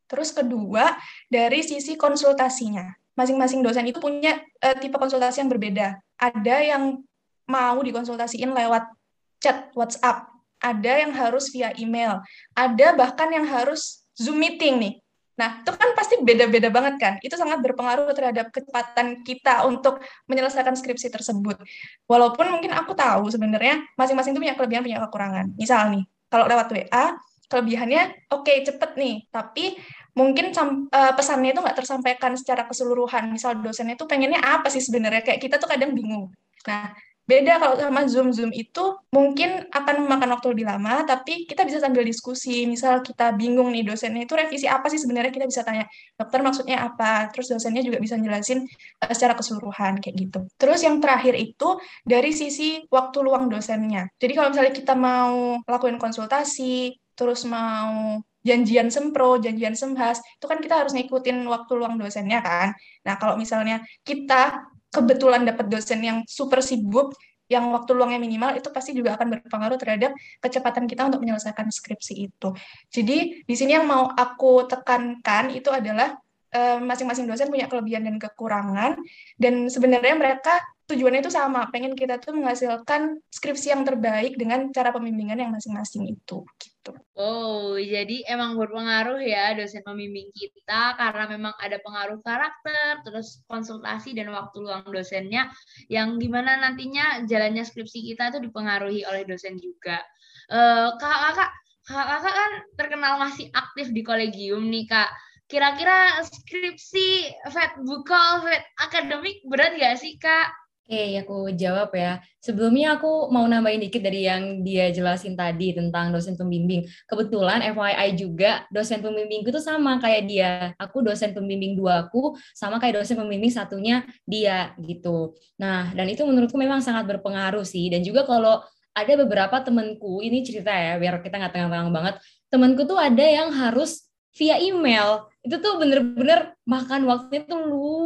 Terus 0.08 0.31
kedua, 0.31 0.96
dari 1.28 1.60
sisi 1.68 2.00
konsultasinya. 2.00 2.96
Masing-masing 3.18 3.66
dosen 3.66 3.84
itu 3.90 4.00
punya 4.00 4.40
uh, 4.63 4.78
tipe 4.78 4.96
konsultasi 4.96 5.44
yang 5.44 5.52
berbeda. 5.52 6.00
Ada 6.16 6.56
yang 6.63 7.02
mau 7.50 7.78
dikonsultasiin 7.81 8.54
lewat 8.54 8.94
chat 9.42 9.74
WhatsApp 9.74 10.37
ada 10.62 10.94
yang 11.01 11.13
harus 11.13 11.50
via 11.54 11.74
email, 11.77 12.21
ada 12.57 12.88
bahkan 12.98 13.30
yang 13.30 13.45
harus 13.45 14.06
Zoom 14.18 14.42
meeting 14.42 14.81
nih. 14.81 14.94
Nah, 15.38 15.62
itu 15.62 15.69
kan 15.69 15.94
pasti 15.94 16.18
beda-beda 16.18 16.74
banget 16.74 16.98
kan. 16.98 17.13
Itu 17.21 17.38
sangat 17.38 17.62
berpengaruh 17.62 18.09
terhadap 18.18 18.50
kecepatan 18.50 19.21
kita 19.21 19.69
untuk 19.69 20.01
menyelesaikan 20.25 20.74
skripsi 20.74 21.13
tersebut. 21.13 21.62
Walaupun 22.09 22.50
mungkin 22.50 22.74
aku 22.74 22.98
tahu 22.98 23.30
sebenarnya 23.30 23.86
masing-masing 23.94 24.33
itu 24.33 24.42
punya 24.42 24.57
kelebihan, 24.57 24.81
punya 24.81 25.00
kekurangan. 25.06 25.54
Misal 25.54 25.94
nih, 25.94 26.04
kalau 26.33 26.50
lewat 26.50 26.74
WA, 26.74 27.06
kelebihannya 27.53 28.33
oke 28.33 28.50
okay, 28.50 28.65
cepet 28.65 28.98
nih, 28.98 29.15
tapi 29.30 29.77
mungkin 30.17 30.50
uh, 30.51 31.13
pesannya 31.13 31.53
itu 31.53 31.62
nggak 31.62 31.77
tersampaikan 31.86 32.34
secara 32.34 32.65
keseluruhan. 32.65 33.29
Misal 33.29 33.62
dosennya 33.62 33.93
itu 33.93 34.10
pengennya 34.10 34.41
apa 34.41 34.74
sih 34.74 34.82
sebenarnya? 34.82 35.22
Kayak 35.22 35.39
kita 35.46 35.55
tuh 35.62 35.70
kadang 35.70 35.93
bingung. 35.93 36.34
Nah, 36.65 36.98
Beda 37.27 37.60
kalau 37.60 37.75
sama 37.75 38.07
Zoom. 38.07 38.31
Zoom 38.31 38.55
itu 38.55 38.96
mungkin 39.12 39.67
akan 39.67 40.07
memakan 40.07 40.39
waktu 40.39 40.48
lebih 40.55 40.65
lama, 40.72 41.03
tapi 41.03 41.43
kita 41.43 41.67
bisa 41.67 41.84
sambil 41.84 42.07
diskusi. 42.07 42.63
Misal 42.63 43.03
kita 43.03 43.36
bingung 43.36 43.67
nih 43.75 43.84
dosennya 43.84 44.24
itu 44.24 44.31
revisi 44.31 44.63
apa 44.63 44.88
sih 44.88 44.96
sebenarnya 44.96 45.36
kita 45.36 45.43
bisa 45.43 45.67
tanya, 45.67 45.84
dokter 46.15 46.39
maksudnya 46.39 46.88
apa? 46.88 47.27
Terus 47.36 47.51
dosennya 47.51 47.84
juga 47.84 48.00
bisa 48.00 48.15
jelasin 48.15 48.63
uh, 49.03 49.12
secara 49.12 49.36
keseluruhan 49.36 50.00
kayak 50.00 50.15
gitu. 50.15 50.39
Terus 50.55 50.79
yang 50.88 51.03
terakhir 51.03 51.36
itu 51.36 51.75
dari 52.07 52.31
sisi 52.31 52.88
waktu 52.88 53.17
luang 53.19 53.51
dosennya. 53.51 54.07
Jadi 54.15 54.31
kalau 54.31 54.55
misalnya 54.55 54.72
kita 54.72 54.96
mau 54.96 55.60
lakuin 55.67 56.00
konsultasi, 56.00 56.96
terus 57.12 57.43
mau 57.43 58.24
janjian 58.48 58.88
sempro, 58.88 59.36
janjian 59.43 59.75
semhas, 59.75 60.24
itu 60.39 60.48
kan 60.48 60.63
kita 60.63 60.79
harus 60.79 60.96
ngikutin 60.96 61.43
waktu 61.43 61.72
luang 61.75 62.00
dosennya 62.00 62.39
kan. 62.39 62.72
Nah, 63.03 63.19
kalau 63.19 63.36
misalnya 63.36 63.84
kita 64.07 64.63
kebetulan 64.91 65.44
dapat 65.46 65.67
dosen 65.67 66.00
yang 66.01 66.17
super 66.27 66.63
sibuk, 66.63 67.13
yang 67.48 67.72
waktu 67.72 67.96
luangnya 67.96 68.20
minimal, 68.20 68.60
itu 68.60 68.67
pasti 68.75 68.91
juga 68.91 69.15
akan 69.15 69.39
berpengaruh 69.39 69.79
terhadap 69.79 70.12
kecepatan 70.44 70.84
kita 70.84 71.08
untuk 71.08 71.24
menyelesaikan 71.24 71.72
skripsi 71.72 72.13
itu. 72.27 72.50
Jadi 72.91 73.48
di 73.48 73.56
sini 73.56 73.79
yang 73.79 73.88
mau 73.88 74.12
aku 74.12 74.67
tekankan 74.67 75.56
itu 75.56 75.72
adalah 75.72 76.20
eh, 76.51 76.79
masing-masing 76.84 77.24
dosen 77.24 77.48
punya 77.48 77.72
kelebihan 77.72 78.03
dan 78.03 78.20
kekurangan, 78.20 79.00
dan 79.39 79.72
sebenarnya 79.72 80.15
mereka 80.20 80.60
tujuannya 80.88 81.20
itu 81.20 81.32
sama, 81.32 81.67
pengen 81.67 81.96
kita 81.96 82.15
tuh 82.20 82.32
menghasilkan 82.36 83.20
skripsi 83.27 83.75
yang 83.75 83.84
terbaik 83.84 84.39
dengan 84.39 84.72
cara 84.72 84.96
pembimbingan 84.96 85.39
yang 85.39 85.51
masing-masing 85.51 86.08
itu. 86.08 86.48
Gitu. 86.60 86.76
Oh, 87.17 87.75
jadi 87.75 88.24
emang 88.29 88.56
berpengaruh 88.56 89.20
ya 89.20 89.58
dosen 89.58 89.82
pembimbing 89.82 90.29
kita 90.36 90.96
karena 90.96 91.25
memang 91.27 91.53
ada 91.58 91.82
pengaruh 91.82 92.22
karakter, 92.22 93.01
terus 93.01 93.41
konsultasi 93.50 94.13
dan 94.13 94.29
waktu 94.32 94.62
luang 94.62 94.86
dosennya 94.88 95.50
yang 95.89 96.22
gimana 96.22 96.62
nantinya 96.62 97.25
jalannya 97.25 97.65
skripsi 97.65 98.13
kita 98.13 98.36
itu 98.36 98.39
dipengaruhi 98.48 99.03
oleh 99.03 99.25
dosen 99.25 99.58
juga. 99.58 100.00
Uh, 100.48 100.96
kak, 101.01 101.17
kak, 101.34 101.34
kak, 101.36 101.51
kakak 101.88 102.34
kan 102.36 102.51
terkenal 102.75 103.13
masih 103.20 103.48
aktif 103.56 103.91
di 103.91 104.03
kolegium 104.03 104.67
nih 104.67 104.86
kak. 104.88 105.10
Kira-kira 105.48 106.20
skripsi 106.27 107.32
vet 107.48 107.74
bukal 107.88 108.44
vet 108.44 108.63
akademik 108.84 109.39
berat 109.48 109.79
gak 109.79 109.96
sih 109.96 110.20
kak? 110.20 110.51
Oke, 110.88 111.20
aku 111.20 111.51
jawab 111.51 111.91
ya. 112.00 112.24
Sebelumnya 112.39 112.96
aku 112.96 113.27
mau 113.27 113.44
nambahin 113.44 113.84
dikit 113.84 114.00
dari 114.00 114.24
yang 114.24 114.63
dia 114.63 114.88
jelasin 114.88 115.36
tadi 115.36 115.75
tentang 115.75 116.15
dosen 116.15 116.39
pembimbing. 116.39 116.88
Kebetulan 117.03 117.60
FYI 117.75 118.15
juga 118.15 118.63
dosen 118.72 119.03
pembimbingku 119.03 119.51
itu 119.51 119.60
sama 119.60 120.00
kayak 120.00 120.24
dia. 120.32 120.51
Aku 120.79 121.03
dosen 121.03 121.36
pembimbing 121.36 121.75
dua 121.75 122.08
aku 122.08 122.39
sama 122.56 122.79
kayak 122.79 123.03
dosen 123.03 123.20
pembimbing 123.20 123.51
satunya 123.51 124.08
dia 124.24 124.72
gitu. 124.79 125.36
Nah, 125.60 125.91
dan 125.91 126.08
itu 126.08 126.24
menurutku 126.24 126.56
memang 126.56 126.79
sangat 126.79 127.03
berpengaruh 127.03 127.67
sih. 127.67 127.91
Dan 127.91 128.08
juga 128.08 128.24
kalau 128.24 128.63
ada 128.96 129.13
beberapa 129.20 129.60
temenku, 129.60 130.24
ini 130.24 130.39
cerita 130.48 130.72
ya, 130.72 130.96
biar 130.96 131.20
kita 131.20 131.36
nggak 131.36 131.51
tengah-tengah 131.51 131.91
banget. 131.91 132.15
Temenku 132.48 132.88
tuh 132.88 132.96
ada 132.96 133.27
yang 133.27 133.51
harus 133.51 134.08
via 134.39 134.56
email. 134.56 135.27
Itu 135.44 135.60
tuh 135.60 135.84
bener-bener 135.84 136.56
makan 136.63 137.03
waktunya 137.12 137.44
tuh 137.44 137.60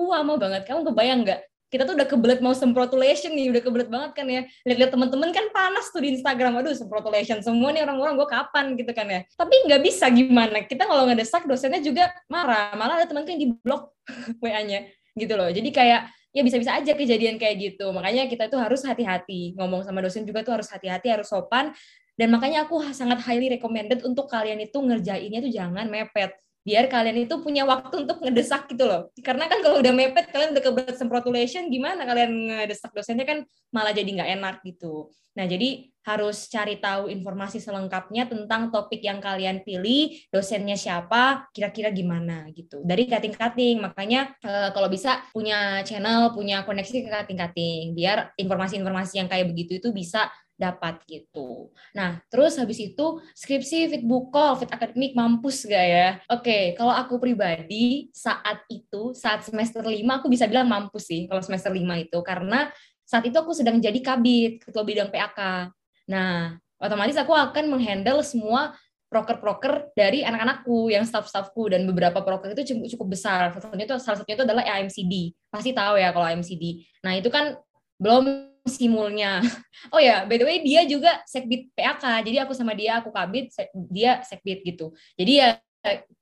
lama 0.10 0.34
banget. 0.42 0.66
Kamu 0.66 0.82
kebayang 0.90 1.30
nggak? 1.30 1.51
Kita 1.72 1.88
tuh 1.88 1.96
udah 1.96 2.04
kebelet 2.04 2.44
mau 2.44 2.52
semprotulation 2.52 3.32
nih, 3.32 3.48
udah 3.48 3.62
kebelet 3.64 3.88
banget 3.88 4.12
kan 4.12 4.28
ya. 4.28 4.44
Lihat-lihat 4.68 4.92
temen-temen 4.92 5.32
kan 5.32 5.46
panas 5.56 5.88
tuh 5.88 6.04
di 6.04 6.20
Instagram, 6.20 6.60
aduh 6.60 6.76
semprotulation 6.76 7.40
semua 7.40 7.72
nih 7.72 7.88
orang-orang 7.88 8.20
gue 8.20 8.28
kapan 8.28 8.66
gitu 8.76 8.92
kan 8.92 9.08
ya. 9.08 9.24
Tapi 9.40 9.56
nggak 9.72 9.82
bisa 9.82 10.12
gimana, 10.12 10.68
kita 10.68 10.84
kalau 10.84 11.08
ngedesak 11.08 11.48
dosennya 11.48 11.80
juga 11.80 12.12
marah, 12.28 12.76
malah 12.76 13.00
ada 13.00 13.08
temen 13.08 13.24
yang 13.24 13.40
di 13.40 13.48
blok 13.56 13.96
WA-nya 14.44 14.92
gitu 15.16 15.34
loh. 15.40 15.48
Jadi 15.48 15.72
kayak 15.72 16.12
ya 16.36 16.42
bisa-bisa 16.44 16.76
aja 16.76 16.92
kejadian 16.92 17.40
kayak 17.40 17.56
gitu. 17.60 17.88
Makanya 17.96 18.28
kita 18.28 18.52
tuh 18.52 18.60
harus 18.60 18.84
hati-hati 18.84 19.56
ngomong 19.56 19.88
sama 19.88 20.04
dosen 20.04 20.28
juga 20.28 20.44
tuh 20.44 20.60
harus 20.60 20.68
hati-hati, 20.68 21.08
harus 21.08 21.32
sopan. 21.32 21.72
Dan 22.20 22.36
makanya 22.36 22.68
aku 22.68 22.84
sangat 22.92 23.24
highly 23.24 23.48
recommended 23.48 24.04
untuk 24.04 24.28
kalian 24.28 24.60
itu 24.60 24.76
ngerjainnya 24.76 25.40
tuh 25.40 25.52
jangan 25.56 25.88
mepet 25.88 26.36
biar 26.62 26.86
kalian 26.86 27.26
itu 27.26 27.42
punya 27.42 27.66
waktu 27.66 28.06
untuk 28.06 28.22
ngedesak 28.22 28.70
gitu 28.70 28.86
loh. 28.86 29.10
Karena 29.26 29.50
kan 29.50 29.66
kalau 29.66 29.82
udah 29.82 29.94
mepet 29.94 30.30
kalian 30.30 30.54
udah 30.54 30.64
kebelet 30.64 30.96
semprotulation 30.98 31.68
gimana 31.74 32.06
kalian 32.06 32.32
ngedesak 32.54 32.94
dosennya 32.94 33.26
kan 33.26 33.44
malah 33.74 33.94
jadi 33.94 34.10
nggak 34.10 34.30
enak 34.38 34.56
gitu. 34.66 35.10
Nah, 35.32 35.48
jadi 35.48 35.90
harus 36.02 36.50
cari 36.50 36.82
tahu 36.82 37.08
informasi 37.10 37.62
selengkapnya 37.62 38.26
tentang 38.26 38.74
topik 38.74 39.06
yang 39.06 39.22
kalian 39.22 39.62
pilih, 39.62 40.14
dosennya 40.34 40.74
siapa, 40.74 41.50
kira-kira 41.54 41.94
gimana 41.94 42.50
gitu. 42.54 42.82
Dari 42.82 43.06
kating-kating, 43.06 43.82
makanya 43.82 44.34
e, 44.42 44.74
kalau 44.74 44.90
bisa 44.90 45.22
punya 45.30 45.86
channel, 45.86 46.34
punya 46.34 46.66
koneksi 46.66 47.06
ke 47.06 47.10
kating-kating, 47.10 47.94
biar 47.94 48.34
informasi-informasi 48.34 49.22
yang 49.22 49.30
kayak 49.30 49.54
begitu 49.54 49.78
itu 49.78 49.90
bisa 49.94 50.30
dapat 50.62 51.02
gitu. 51.10 51.74
Nah, 51.98 52.22
terus 52.30 52.54
habis 52.62 52.78
itu 52.78 53.18
skripsi 53.34 53.90
fit 53.90 54.04
book 54.06 54.30
call, 54.30 54.62
fit 54.62 54.70
akademik 54.70 55.18
mampus 55.18 55.66
gak 55.66 55.86
ya? 55.90 56.10
Oke, 56.30 56.78
kalau 56.78 56.94
aku 56.94 57.18
pribadi 57.18 58.14
saat 58.14 58.62
itu, 58.70 59.18
saat 59.18 59.42
semester 59.42 59.82
5 59.82 60.22
aku 60.22 60.30
bisa 60.30 60.46
bilang 60.46 60.70
mampus 60.70 61.10
sih 61.10 61.26
kalau 61.26 61.42
semester 61.42 61.74
5 61.74 61.82
itu 61.98 62.20
karena 62.22 62.70
saat 63.02 63.26
itu 63.26 63.36
aku 63.36 63.52
sedang 63.58 63.82
jadi 63.82 63.98
kabit, 64.00 64.64
ketua 64.64 64.86
bidang 64.86 65.10
PAK. 65.10 65.74
Nah, 66.10 66.58
otomatis 66.82 67.18
aku 67.18 67.34
akan 67.36 67.70
menghandle 67.70 68.22
semua 68.26 68.74
proker-proker 69.12 69.92
dari 69.92 70.24
anak-anakku 70.24 70.88
yang 70.88 71.04
staff-staffku 71.04 71.68
dan 71.68 71.84
beberapa 71.84 72.24
proker 72.24 72.56
itu 72.56 72.72
cukup, 72.72 72.88
cukup 72.96 73.08
besar. 73.12 73.52
Salah 73.52 73.64
satunya 73.68 73.84
itu 73.84 73.96
salah 74.00 74.18
satunya 74.24 74.38
itu 74.40 74.46
adalah 74.48 74.64
AMCD. 74.64 75.14
Pasti 75.52 75.76
tahu 75.76 76.00
ya 76.00 76.16
kalau 76.16 76.32
AMCD. 76.32 76.88
Nah, 77.04 77.20
itu 77.20 77.28
kan 77.28 77.60
belum 78.00 78.50
simulnya. 78.66 79.42
Oh 79.90 79.98
ya, 79.98 80.30
by 80.30 80.38
the 80.38 80.46
way 80.46 80.62
dia 80.62 80.86
juga 80.86 81.26
sekbid 81.26 81.74
PAK. 81.74 82.22
Jadi 82.22 82.38
aku 82.38 82.54
sama 82.54 82.78
dia 82.78 83.02
aku 83.02 83.10
kabit, 83.10 83.50
dia 83.90 84.22
sekbid 84.22 84.62
gitu. 84.62 84.94
Jadi 85.18 85.42
ya 85.42 85.58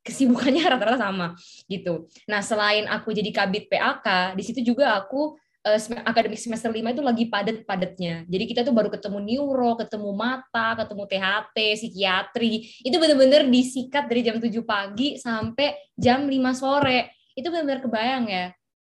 kesibukannya 0.01 0.63
rata-rata 0.71 0.95
sama 0.95 1.35
gitu. 1.67 2.07
Nah, 2.25 2.39
selain 2.39 2.87
aku 2.87 3.11
jadi 3.11 3.29
kabit 3.35 3.67
PAK, 3.67 4.33
di 4.39 4.43
situ 4.47 4.63
juga 4.63 4.95
aku 4.95 5.35
uh, 5.65 5.79
akademik 6.07 6.39
semester 6.39 6.71
5 6.71 6.79
itu 6.95 7.03
lagi 7.03 7.25
padat-padatnya. 7.27 8.23
Jadi 8.27 8.43
kita 8.47 8.61
tuh 8.63 8.71
baru 8.71 8.87
ketemu 8.91 9.19
neuro, 9.19 9.75
ketemu 9.75 10.09
mata, 10.15 10.77
ketemu 10.79 11.03
THT, 11.09 11.57
psikiatri. 11.79 12.51
Itu 12.85 12.95
benar-benar 13.01 13.47
disikat 13.47 14.07
dari 14.07 14.21
jam 14.23 14.37
7 14.39 14.51
pagi 14.63 15.19
sampai 15.19 15.75
jam 15.95 16.27
5 16.27 16.35
sore. 16.55 17.15
Itu 17.35 17.51
benar-benar 17.51 17.81
kebayang 17.83 18.25
ya. 18.29 18.45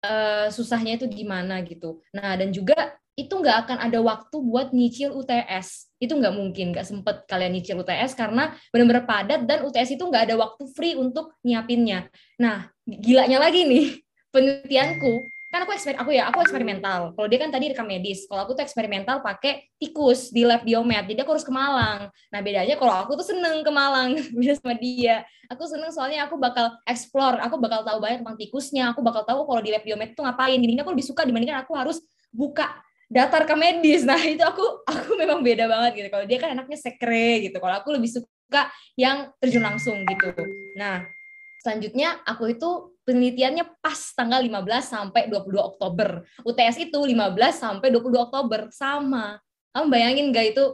Uh, 0.03 0.51
susahnya 0.51 0.99
itu 0.99 1.07
gimana 1.07 1.63
gitu. 1.63 2.03
Nah, 2.11 2.35
dan 2.35 2.51
juga 2.51 2.99
itu 3.13 3.31
nggak 3.31 3.69
akan 3.69 3.79
ada 3.87 3.99
waktu 4.01 4.37
buat 4.41 4.73
nyicil 4.73 5.15
UTS. 5.15 5.95
Itu 6.01 6.17
nggak 6.17 6.35
mungkin, 6.35 6.73
nggak 6.73 6.87
sempet 6.89 7.29
kalian 7.29 7.55
nyicil 7.55 7.79
UTS 7.85 8.17
karena 8.17 8.57
benar-benar 8.73 9.05
padat 9.05 9.41
dan 9.45 9.63
UTS 9.69 9.95
itu 9.95 10.03
nggak 10.03 10.33
ada 10.33 10.35
waktu 10.41 10.65
free 10.73 10.97
untuk 10.97 11.37
nyiapinnya. 11.45 12.09
Nah, 12.41 12.73
gilanya 12.83 13.39
lagi 13.39 13.69
nih, 13.69 14.01
penelitianku, 14.33 15.29
kan 15.53 15.69
aku 15.69 15.77
eksper 15.77 16.01
aku 16.01 16.17
ya, 16.17 16.33
aku 16.33 16.41
eksperimental. 16.41 17.13
Kalau 17.13 17.29
dia 17.29 17.37
kan 17.37 17.53
tadi 17.53 17.69
rekam 17.69 17.85
medis, 17.85 18.25
kalau 18.25 18.49
aku 18.49 18.57
tuh 18.57 18.65
eksperimental 18.65 19.21
pakai 19.21 19.69
tikus 19.77 20.33
di 20.33 20.49
lab 20.49 20.65
biomed, 20.65 21.05
jadi 21.05 21.29
aku 21.29 21.37
harus 21.37 21.45
ke 21.45 21.53
Malang. 21.53 22.09
Nah, 22.09 22.41
bedanya 22.41 22.73
kalau 22.81 23.05
aku 23.05 23.21
tuh 23.21 23.37
seneng 23.37 23.61
ke 23.61 23.69
Malang, 23.69 24.17
beda 24.41 24.57
sama 24.57 24.73
dia. 24.81 25.29
Aku 25.53 25.69
seneng 25.69 25.93
soalnya 25.93 26.25
aku 26.25 26.41
bakal 26.41 26.73
explore, 26.89 27.37
aku 27.37 27.61
bakal 27.61 27.85
tahu 27.85 28.01
banyak 28.01 28.25
tentang 28.25 28.41
tikusnya, 28.41 28.97
aku 28.97 29.05
bakal 29.05 29.29
tahu 29.29 29.45
kalau 29.45 29.61
di 29.61 29.77
lab 29.77 29.85
biomed 29.85 30.17
itu 30.17 30.25
ngapain. 30.25 30.57
Jadi 30.57 30.73
aku 30.81 30.91
lebih 30.97 31.05
suka 31.05 31.23
dibandingkan 31.29 31.69
aku 31.69 31.77
harus 31.77 32.01
buka 32.33 32.73
data 33.13 33.45
rekam 33.45 33.61
medis. 33.61 34.03
Nah, 34.09 34.25
itu 34.25 34.41
aku 34.41 34.89
aku 34.89 35.21
memang 35.21 35.45
beda 35.45 35.69
banget 35.69 36.01
gitu. 36.01 36.09
Kalau 36.09 36.25
dia 36.25 36.41
kan 36.41 36.57
anaknya 36.57 36.81
sekre 36.81 37.45
gitu. 37.45 37.61
Kalau 37.61 37.77
aku 37.77 37.93
lebih 37.93 38.09
suka 38.09 38.73
yang 38.97 39.29
terjun 39.37 39.61
langsung 39.61 40.01
gitu. 40.09 40.33
Nah, 40.81 41.05
selanjutnya 41.63 42.19
aku 42.27 42.51
itu 42.51 42.91
penelitiannya 43.07 43.79
pas 43.79 43.99
tanggal 44.19 44.43
15 44.43 44.67
sampai 44.83 45.31
22 45.31 45.55
Oktober. 45.63 46.27
UTS 46.43 46.91
itu 46.91 46.99
15 46.99 47.15
sampai 47.55 47.89
22 47.95 48.19
Oktober 48.19 48.67
sama. 48.75 49.39
Kamu 49.71 49.87
bayangin 49.87 50.35
gak 50.35 50.59
itu 50.59 50.65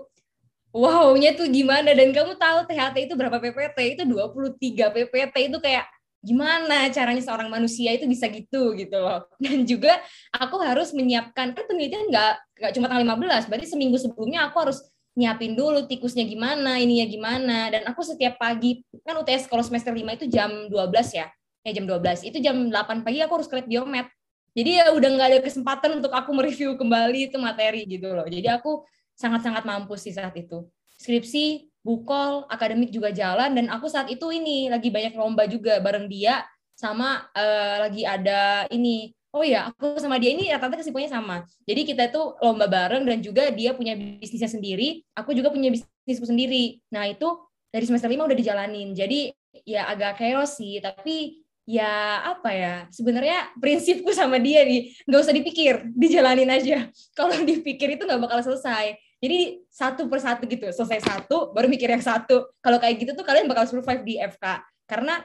wow-nya 0.72 1.36
tuh 1.36 1.48
gimana 1.52 1.92
dan 1.92 2.08
kamu 2.12 2.40
tahu 2.40 2.58
THT 2.64 2.96
itu 3.04 3.14
berapa 3.16 3.36
PPT? 3.36 4.00
Itu 4.00 4.02
23 4.08 4.96
PPT 4.96 5.36
itu 5.52 5.58
kayak 5.60 5.84
gimana 6.18 6.90
caranya 6.90 7.22
seorang 7.22 7.46
manusia 7.46 7.94
itu 7.94 8.02
bisa 8.10 8.26
gitu 8.26 8.74
gitu 8.74 8.98
loh 8.98 9.22
dan 9.44 9.62
juga 9.62 10.02
aku 10.34 10.58
harus 10.58 10.90
menyiapkan 10.90 11.54
kan 11.54 11.62
penelitian 11.62 12.10
nggak 12.10 12.32
nggak 12.58 12.72
cuma 12.74 12.90
tanggal 12.90 13.06
15 13.14 13.46
berarti 13.46 13.66
seminggu 13.70 13.96
sebelumnya 14.02 14.50
aku 14.50 14.66
harus 14.66 14.82
nyiapin 15.18 15.58
dulu 15.58 15.82
tikusnya 15.90 16.22
gimana 16.22 16.78
ininya 16.78 17.06
gimana. 17.10 17.58
Dan 17.74 17.82
aku 17.90 18.06
setiap 18.06 18.38
pagi 18.38 18.86
kan 19.02 19.18
UTS 19.18 19.50
kalau 19.50 19.66
semester 19.66 19.90
5 19.90 20.06
itu 20.22 20.26
jam 20.30 20.70
12 20.70 21.18
ya? 21.18 21.26
Ya 21.66 21.70
jam 21.74 21.84
12 21.90 22.30
itu 22.30 22.38
jam 22.38 22.54
8 22.70 23.02
pagi 23.02 23.18
aku 23.18 23.42
harus 23.42 23.50
ke 23.50 23.58
biomed. 23.66 24.06
Jadi 24.54 24.70
ya 24.78 24.94
udah 24.94 25.08
nggak 25.10 25.28
ada 25.34 25.40
kesempatan 25.42 25.90
untuk 25.98 26.14
aku 26.14 26.30
mereview 26.30 26.78
kembali 26.78 27.34
itu 27.34 27.36
materi 27.42 27.82
gitu 27.84 28.14
loh. 28.14 28.26
Jadi 28.30 28.46
aku 28.46 28.86
sangat-sangat 29.18 29.66
mampu 29.66 29.98
sih 29.98 30.14
saat 30.14 30.32
itu. 30.38 30.70
Skripsi 30.98 31.66
bukol, 31.82 32.46
akademik 32.46 32.94
juga 32.94 33.10
jalan. 33.10 33.58
Dan 33.58 33.66
aku 33.74 33.90
saat 33.90 34.06
itu 34.06 34.30
ini 34.30 34.70
lagi 34.70 34.94
banyak 34.94 35.18
lomba 35.18 35.50
juga 35.50 35.82
bareng 35.82 36.06
dia 36.06 36.46
sama 36.78 37.26
uh, 37.34 37.76
lagi 37.90 38.06
ada 38.06 38.70
ini 38.70 39.10
oh 39.38 39.46
ya 39.46 39.70
aku 39.70 40.02
sama 40.02 40.18
dia 40.18 40.34
ini 40.34 40.50
rata-rata 40.50 40.82
kesibukannya 40.82 41.14
sama 41.14 41.36
jadi 41.62 41.86
kita 41.86 42.02
itu 42.10 42.22
lomba 42.42 42.66
bareng 42.66 43.06
dan 43.06 43.22
juga 43.22 43.54
dia 43.54 43.70
punya 43.78 43.94
bisnisnya 43.94 44.50
sendiri 44.50 45.06
aku 45.14 45.30
juga 45.30 45.54
punya 45.54 45.70
bisnisku 45.70 46.26
sendiri 46.26 46.82
nah 46.90 47.06
itu 47.06 47.38
dari 47.70 47.86
semester 47.86 48.10
lima 48.10 48.26
udah 48.26 48.34
dijalanin 48.34 48.98
jadi 48.98 49.30
ya 49.62 49.86
agak 49.86 50.18
chaos 50.18 50.58
sih 50.58 50.82
tapi 50.82 51.46
ya 51.68 52.24
apa 52.34 52.50
ya 52.50 52.74
sebenarnya 52.90 53.54
prinsipku 53.62 54.10
sama 54.10 54.42
dia 54.42 54.66
nih 54.66 54.90
nggak 55.06 55.20
usah 55.22 55.36
dipikir 55.36 55.86
dijalanin 55.94 56.50
aja 56.50 56.90
kalau 57.18 57.38
dipikir 57.46 57.94
itu 57.94 58.02
nggak 58.02 58.18
bakal 58.18 58.42
selesai 58.42 58.98
jadi 59.18 59.58
satu 59.66 60.06
persatu 60.06 60.46
gitu, 60.46 60.70
selesai 60.70 61.02
satu, 61.02 61.50
baru 61.50 61.66
mikir 61.66 61.90
yang 61.90 62.02
satu. 62.02 62.54
Kalau 62.62 62.78
kayak 62.78 63.02
gitu 63.02 63.18
tuh 63.18 63.26
kalian 63.26 63.50
bakal 63.50 63.66
survive 63.66 64.06
di 64.06 64.14
FK. 64.14 64.62
Karena 64.86 65.18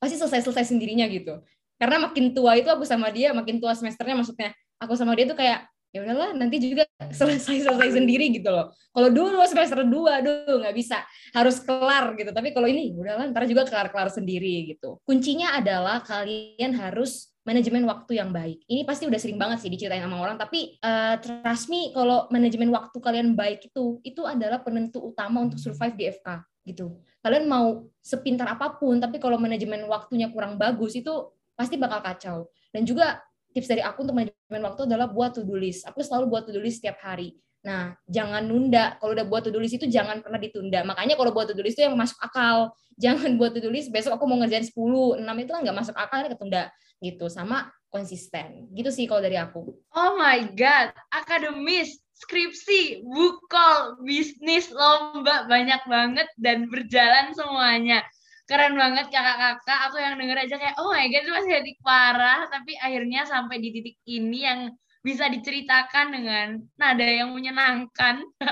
pasti 0.00 0.16
selesai-selesai 0.16 0.72
sendirinya 0.72 1.04
gitu. 1.12 1.44
Karena 1.76 2.08
makin 2.08 2.32
tua 2.32 2.56
itu 2.56 2.68
aku 2.72 2.84
sama 2.88 3.12
dia, 3.12 3.36
makin 3.36 3.60
tua 3.60 3.76
semesternya 3.76 4.16
maksudnya. 4.16 4.50
Aku 4.80 4.96
sama 4.96 5.12
dia 5.16 5.28
tuh 5.28 5.36
kayak, 5.36 5.68
ya 5.92 6.04
udahlah 6.04 6.36
nanti 6.36 6.56
juga 6.60 6.84
selesai-selesai 7.00 7.96
sendiri 7.96 8.32
gitu 8.32 8.48
loh. 8.48 8.72
Kalau 8.92 9.08
dulu 9.12 9.40
semester 9.44 9.84
dua, 9.84 10.24
aduh 10.24 10.60
nggak 10.60 10.76
bisa. 10.76 11.04
Harus 11.36 11.60
kelar 11.60 12.16
gitu. 12.16 12.32
Tapi 12.32 12.52
kalau 12.56 12.68
ini, 12.68 12.92
udahlah 12.96 13.28
ntar 13.32 13.44
juga 13.44 13.68
kelar-kelar 13.68 14.08
sendiri 14.08 14.72
gitu. 14.72 15.00
Kuncinya 15.04 15.56
adalah 15.56 16.00
kalian 16.04 16.72
harus 16.76 17.36
manajemen 17.46 17.86
waktu 17.86 18.18
yang 18.18 18.34
baik. 18.34 18.66
Ini 18.66 18.82
pasti 18.82 19.06
udah 19.06 19.20
sering 19.22 19.38
banget 19.38 19.62
sih 19.62 19.70
diceritain 19.70 20.02
sama 20.02 20.18
orang, 20.18 20.34
tapi 20.34 20.74
uh, 20.82 21.14
trust 21.22 21.70
me 21.70 21.94
kalau 21.94 22.26
manajemen 22.34 22.74
waktu 22.74 22.98
kalian 22.98 23.38
baik 23.38 23.70
itu 23.70 24.02
itu 24.02 24.26
adalah 24.26 24.58
penentu 24.66 24.98
utama 24.98 25.46
untuk 25.46 25.62
survive 25.62 25.94
di 25.94 26.04
FK 26.10 26.42
gitu. 26.66 26.98
Kalian 27.22 27.46
mau 27.46 27.86
sepintar 28.02 28.50
apa 28.50 28.74
pun, 28.74 28.98
tapi 28.98 29.22
kalau 29.22 29.38
manajemen 29.38 29.86
waktunya 29.86 30.26
kurang 30.34 30.58
bagus 30.58 30.98
itu 30.98 31.30
pasti 31.56 31.80
bakal 31.80 32.04
kacau. 32.04 32.38
Dan 32.70 32.84
juga 32.84 33.18
tips 33.56 33.72
dari 33.72 33.80
aku 33.80 34.04
untuk 34.04 34.20
manajemen 34.20 34.62
waktu 34.68 34.84
adalah 34.84 35.08
buat 35.08 35.32
to-do 35.32 35.56
list. 35.56 35.88
Aku 35.88 36.04
selalu 36.04 36.28
buat 36.28 36.44
to-do 36.44 36.60
list 36.60 36.84
setiap 36.84 37.00
hari. 37.00 37.32
Nah, 37.64 37.96
jangan 38.06 38.44
nunda. 38.46 38.94
Kalau 39.00 39.16
udah 39.16 39.26
buat 39.26 39.42
to-do 39.48 39.58
list 39.58 39.80
itu 39.80 39.88
jangan 39.88 40.22
pernah 40.22 40.38
ditunda. 40.38 40.86
Makanya 40.86 41.18
kalau 41.18 41.32
buat 41.34 41.50
to-do 41.50 41.64
list 41.64 41.80
itu 41.80 41.88
yang 41.88 41.96
masuk 41.98 42.20
akal. 42.22 42.70
Jangan 42.96 43.36
buat 43.36 43.52
to-do 43.52 43.68
list 43.68 43.92
besok 43.92 44.16
aku 44.16 44.24
mau 44.24 44.40
ngerjain 44.40 44.64
10, 44.64 44.72
6 44.72 45.20
itu 45.20 45.50
kan 45.52 45.60
nggak 45.60 45.76
masuk 45.76 45.92
akal, 46.00 46.24
ketunda 46.32 46.72
gitu 47.04 47.28
sama 47.28 47.68
konsisten. 47.92 48.72
Gitu 48.72 48.88
sih 48.88 49.04
kalau 49.04 49.20
dari 49.20 49.36
aku. 49.36 49.68
Oh 49.92 50.16
my 50.16 50.48
god, 50.56 50.96
akademis, 51.12 52.00
skripsi, 52.16 53.04
bukol, 53.04 54.00
bisnis, 54.00 54.72
lomba 54.72 55.44
banyak 55.44 55.84
banget 55.84 56.28
dan 56.40 56.72
berjalan 56.72 57.36
semuanya. 57.36 58.00
Keren 58.46 58.78
banget 58.78 59.10
kakak-kakak, 59.10 59.78
aku 59.90 59.98
yang 59.98 60.14
denger 60.14 60.38
aja 60.38 60.54
kayak 60.54 60.78
oh 60.78 60.94
my 60.94 61.06
god 61.10 61.22
itu 61.26 61.32
masih 61.34 61.50
titik 61.66 61.78
parah, 61.82 62.46
tapi 62.46 62.78
akhirnya 62.78 63.26
sampai 63.26 63.58
di 63.58 63.74
titik 63.74 63.98
ini 64.06 64.38
yang 64.46 64.60
bisa 65.02 65.26
diceritakan 65.30 66.14
dengan 66.14 66.46
nada 66.78 67.06
yang 67.06 67.34
menyenangkan. 67.34 68.22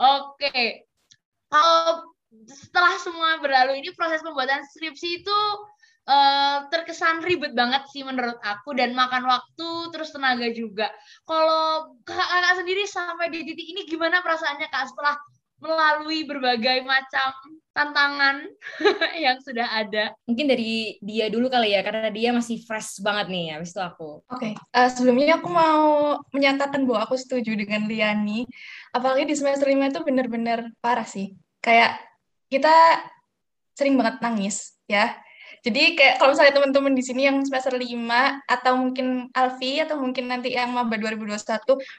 Oke, 0.00 0.48
okay. 0.48 0.64
kalau 1.52 2.08
setelah 2.48 2.96
semua 3.00 3.40
berlalu 3.40 3.80
ini 3.84 3.92
proses 3.96 4.20
pembuatan 4.20 4.64
skripsi 4.64 5.24
itu 5.24 5.38
uh, 6.08 6.66
terkesan 6.68 7.24
ribet 7.24 7.52
banget 7.52 7.84
sih 7.90 8.04
menurut 8.04 8.38
aku 8.42 8.72
dan 8.76 8.92
makan 8.92 9.24
waktu 9.24 9.68
terus 9.92 10.12
tenaga 10.12 10.48
juga. 10.52 10.88
Kalau 11.24 11.96
kakak 12.04 12.64
sendiri 12.64 12.84
sampai 12.84 13.28
di 13.28 13.44
titik 13.44 13.66
ini 13.76 13.82
gimana 13.84 14.20
perasaannya 14.20 14.68
kak 14.68 14.88
setelah 14.88 15.16
melalui 15.60 16.28
berbagai 16.28 16.84
macam 16.84 17.32
tantangan 17.76 18.48
yang 19.24 19.36
sudah 19.44 19.68
ada. 19.68 20.16
Mungkin 20.24 20.48
dari 20.48 20.96
dia 21.04 21.28
dulu 21.28 21.52
kali 21.52 21.76
ya, 21.76 21.84
karena 21.84 22.08
dia 22.08 22.32
masih 22.32 22.64
fresh 22.64 23.04
banget 23.04 23.28
nih, 23.28 23.44
habis 23.52 23.76
itu 23.76 23.82
aku. 23.84 24.24
Oke, 24.32 24.32
okay. 24.32 24.52
uh, 24.72 24.88
eh, 24.88 24.90
sebelumnya 24.96 25.36
aku 25.36 25.52
mau 25.52 26.16
menyatakan 26.32 26.88
bahwa 26.88 27.04
aku 27.04 27.20
setuju 27.20 27.52
dengan 27.52 27.84
Liani. 27.84 28.48
Apalagi 28.96 29.28
di 29.28 29.36
semester 29.36 29.68
5 29.68 29.76
itu 29.92 30.00
benar-benar 30.00 30.72
parah 30.80 31.04
sih. 31.04 31.36
Kayak 31.60 32.00
kita 32.48 32.72
sering 33.76 34.00
banget 34.00 34.24
nangis, 34.24 34.80
ya. 34.88 35.12
Jadi 35.66 35.98
kayak 35.98 36.22
kalau 36.22 36.30
misalnya 36.30 36.54
teman-teman 36.62 36.94
di 36.94 37.02
sini 37.02 37.26
yang 37.26 37.42
semester 37.42 37.74
5 37.74 37.82
atau 38.46 38.72
mungkin 38.78 39.26
Alfi 39.34 39.82
atau 39.82 39.98
mungkin 39.98 40.30
nanti 40.30 40.54
yang 40.54 40.70
maba 40.70 40.94
2021 40.94 41.42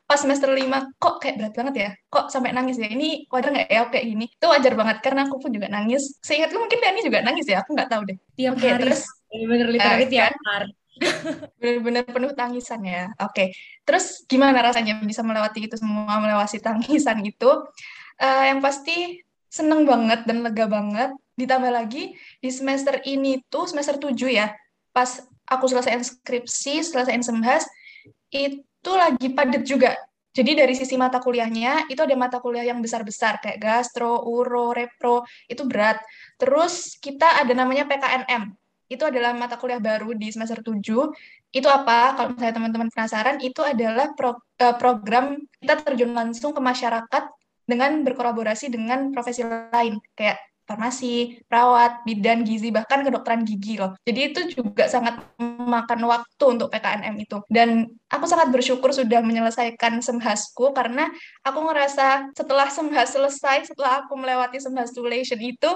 pas 0.08 0.16
semester 0.16 0.56
5 0.56 0.96
kok 0.96 1.20
kayak 1.20 1.36
berat 1.36 1.54
banget 1.60 1.76
ya? 1.76 1.90
Kok 2.08 2.32
sampai 2.32 2.56
nangis 2.56 2.80
ya? 2.80 2.88
Ini 2.88 3.28
wajar 3.28 3.52
nggak 3.52 3.68
ya 3.68 3.84
kayak 3.92 4.06
gini? 4.08 4.26
Itu 4.32 4.48
wajar 4.48 4.72
banget 4.72 4.98
karena 5.04 5.28
aku 5.28 5.36
pun 5.44 5.52
juga 5.52 5.68
nangis. 5.68 6.16
Seingatku 6.24 6.56
mungkin 6.56 6.80
Dani 6.80 7.00
juga 7.04 7.20
nangis 7.20 7.44
ya, 7.44 7.60
aku 7.60 7.76
nggak 7.76 7.92
tahu 7.92 8.02
deh. 8.08 8.18
Tiap 8.40 8.56
okay, 8.56 8.70
hari. 8.72 8.84
Terus 8.88 9.02
bener 9.28 9.68
literally 9.68 10.06
uh, 10.08 10.12
tiap 10.16 10.32
kan? 10.32 10.36
hari. 10.48 10.72
Bener-bener 11.60 12.04
penuh 12.08 12.32
tangisan 12.40 12.82
ya. 12.88 13.12
Oke. 13.20 13.36
Okay. 13.36 13.48
Terus 13.84 14.24
gimana 14.32 14.64
rasanya 14.64 14.96
bisa 15.04 15.28
melewati 15.28 15.68
itu 15.68 15.76
semua, 15.76 16.24
melewati 16.24 16.64
tangisan 16.64 17.20
itu? 17.20 17.52
Uh, 18.16 18.44
yang 18.48 18.64
pasti 18.64 19.28
seneng 19.52 19.84
banget 19.84 20.24
dan 20.24 20.40
lega 20.40 20.72
banget 20.72 21.12
ditambah 21.38 21.70
lagi 21.70 22.18
di 22.42 22.50
semester 22.50 23.00
ini 23.06 23.46
tuh 23.48 23.70
semester 23.70 24.02
7 24.02 24.12
ya 24.28 24.52
pas 24.92 25.22
aku 25.46 25.70
selesai 25.70 26.02
skripsi 26.02 26.82
selesai 26.82 27.22
semhas 27.22 27.64
itu 28.34 28.92
lagi 28.92 29.32
padat 29.32 29.64
juga 29.64 29.94
jadi 30.38 30.54
dari 30.54 30.78
sisi 30.78 30.94
mata 31.02 31.18
kuliahnya 31.18 31.90
itu 31.90 31.98
ada 31.98 32.14
mata 32.14 32.38
kuliah 32.38 32.70
yang 32.70 32.78
besar-besar 32.78 33.42
kayak 33.42 33.58
gastro, 33.58 34.22
uro, 34.22 34.70
repro 34.70 35.26
itu 35.50 35.66
berat. 35.66 35.98
Terus 36.38 36.94
kita 37.02 37.42
ada 37.42 37.50
namanya 37.58 37.90
PKNM. 37.90 38.54
Itu 38.86 39.10
adalah 39.10 39.34
mata 39.34 39.58
kuliah 39.58 39.82
baru 39.82 40.14
di 40.14 40.30
semester 40.30 40.62
7. 40.62 40.78
Itu 41.50 41.68
apa? 41.74 42.14
Kalau 42.14 42.38
misalnya 42.38 42.54
teman-teman 42.54 42.90
penasaran, 42.94 43.42
itu 43.42 43.66
adalah 43.66 44.14
pro, 44.14 44.38
uh, 44.38 44.76
program 44.78 45.42
kita 45.58 45.82
terjun 45.82 46.14
langsung 46.14 46.54
ke 46.54 46.62
masyarakat 46.62 47.24
dengan 47.66 48.06
berkolaborasi 48.06 48.70
dengan 48.70 49.10
profesi 49.10 49.42
lain 49.42 49.98
kayak 50.14 50.38
farmasi, 50.68 51.40
perawat, 51.48 52.04
bidan, 52.04 52.44
gizi, 52.44 52.76
bahkan 52.76 53.02
kedokteran 53.02 53.48
gigi 53.48 53.80
loh. 53.80 53.96
Jadi 54.04 54.20
itu 54.20 54.40
juga 54.52 54.92
sangat 54.92 55.24
memakan 55.40 56.04
waktu 56.12 56.44
untuk 56.44 56.68
PKNM 56.68 57.16
itu. 57.24 57.40
Dan 57.48 57.88
aku 58.12 58.28
sangat 58.28 58.52
bersyukur 58.52 58.92
sudah 58.92 59.24
menyelesaikan 59.24 60.04
semhasku 60.04 60.76
karena 60.76 61.08
aku 61.42 61.64
ngerasa 61.72 62.36
setelah 62.36 62.68
semhas 62.68 63.16
selesai, 63.16 63.72
setelah 63.72 64.04
aku 64.04 64.20
melewati 64.20 64.60
semhas 64.60 64.92
simulation 64.92 65.40
itu, 65.40 65.72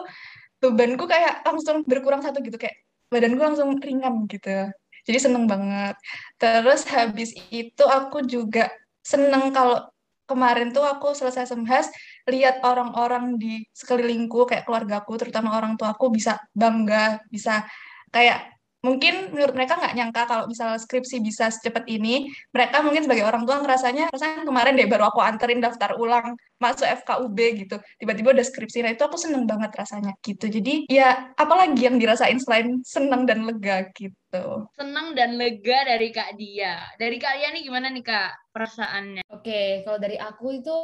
bebanku 0.59 1.07
kayak 1.07 1.41
langsung 1.47 1.87
berkurang 1.87 2.19
satu 2.19 2.43
gitu, 2.43 2.59
kayak 2.59 2.75
badanku 3.07 3.39
langsung 3.39 3.71
ringan 3.79 4.27
gitu. 4.27 4.69
Jadi 5.07 5.17
seneng 5.17 5.47
banget. 5.49 5.95
Terus 6.37 6.85
habis 6.91 7.33
itu 7.49 7.83
aku 7.87 8.27
juga 8.27 8.69
seneng 9.01 9.49
kalau 9.49 9.89
kemarin 10.29 10.71
tuh 10.71 10.85
aku 10.85 11.11
selesai 11.11 11.51
semhas 11.51 11.91
lihat 12.29 12.61
orang-orang 12.61 13.39
di 13.41 13.65
sekelilingku 13.73 14.45
kayak 14.45 14.67
keluargaku 14.67 15.17
terutama 15.17 15.57
orang 15.57 15.73
tua 15.79 15.97
aku 15.97 16.13
bisa 16.13 16.37
bangga 16.53 17.21
bisa 17.31 17.65
kayak 18.13 18.60
mungkin 18.81 19.29
menurut 19.29 19.53
mereka 19.53 19.77
nggak 19.77 19.93
nyangka 19.93 20.21
kalau 20.25 20.45
misalnya 20.49 20.81
skripsi 20.81 21.21
bisa 21.21 21.53
secepat 21.53 21.85
ini. 21.87 22.29
Mereka 22.53 22.81
mungkin 22.81 23.05
sebagai 23.05 23.25
orang 23.25 23.45
tua 23.45 23.61
ngerasanya 23.61 24.09
rasanya 24.09 24.43
kemarin 24.43 24.73
deh 24.77 24.89
baru 24.89 25.09
aku 25.13 25.21
anterin 25.21 25.61
daftar 25.61 25.95
ulang 25.97 26.33
masuk 26.57 26.85
FKUB 27.05 27.37
gitu. 27.65 27.77
Tiba-tiba 28.01 28.33
udah 28.33 28.45
skripsi. 28.45 28.85
Nah 28.85 28.91
itu 28.93 29.03
aku 29.05 29.17
seneng 29.17 29.45
banget 29.45 29.71
rasanya 29.73 30.13
gitu. 30.25 30.49
Jadi 30.49 30.89
ya 30.89 31.33
apalagi 31.37 31.87
yang 31.87 32.01
dirasain 32.01 32.37
selain 32.41 32.81
seneng 32.81 33.29
dan 33.29 33.45
lega 33.45 33.89
gitu? 33.93 34.65
Seneng 34.73 35.13
dan 35.13 35.37
lega 35.37 35.85
dari 35.85 36.09
Kak 36.09 36.37
Dia. 36.37 36.81
Dari 36.97 37.17
Kak 37.21 37.37
Dia 37.37 37.49
nih 37.53 37.61
gimana 37.65 37.87
nih 37.93 38.03
Kak 38.03 38.53
perasaannya? 38.53 39.23
Oke 39.29 39.85
kalau 39.85 39.97
dari 40.01 40.17
aku 40.17 40.57
itu 40.57 40.75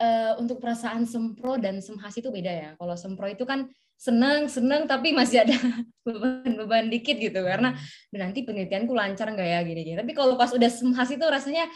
uh, 0.00 0.32
untuk 0.40 0.60
perasaan 0.60 1.04
sempro 1.04 1.56
dan 1.60 1.80
semhas 1.84 2.16
itu 2.16 2.28
beda 2.32 2.52
ya. 2.52 2.70
Kalau 2.76 2.96
sempro 2.96 3.28
itu 3.28 3.44
kan 3.44 3.68
seneng 3.96 4.46
seneng 4.46 4.84
tapi 4.84 5.16
masih 5.16 5.42
ada 5.42 5.56
beban-beban 6.06 6.92
dikit 6.92 7.16
gitu. 7.16 7.40
Karena 7.42 7.74
nanti 8.12 8.44
penelitianku 8.44 8.92
lancar 8.92 9.32
nggak 9.32 9.48
ya? 9.48 9.60
Gini-gini. 9.64 9.96
Tapi 9.98 10.12
kalau 10.12 10.36
pas 10.36 10.52
udah 10.52 10.70
semhas 10.70 11.08
itu 11.10 11.24
rasanya 11.24 11.66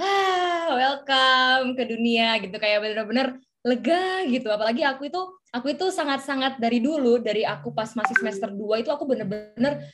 ah 0.00 0.76
welcome 0.76 1.74
ke 1.74 1.84
dunia 1.88 2.38
gitu. 2.44 2.56
Kayak 2.60 2.84
bener-bener 2.84 3.40
lega 3.64 4.24
gitu. 4.28 4.48
Apalagi 4.52 4.84
aku 4.84 5.08
itu 5.08 5.20
aku 5.50 5.74
itu 5.74 5.90
sangat-sangat 5.90 6.62
dari 6.62 6.78
dulu 6.78 7.18
dari 7.18 7.42
aku 7.42 7.74
pas 7.74 7.90
masih 7.98 8.14
semester 8.14 8.52
2 8.54 8.86
itu 8.86 8.90
aku 8.92 9.04
bener-bener 9.08 9.90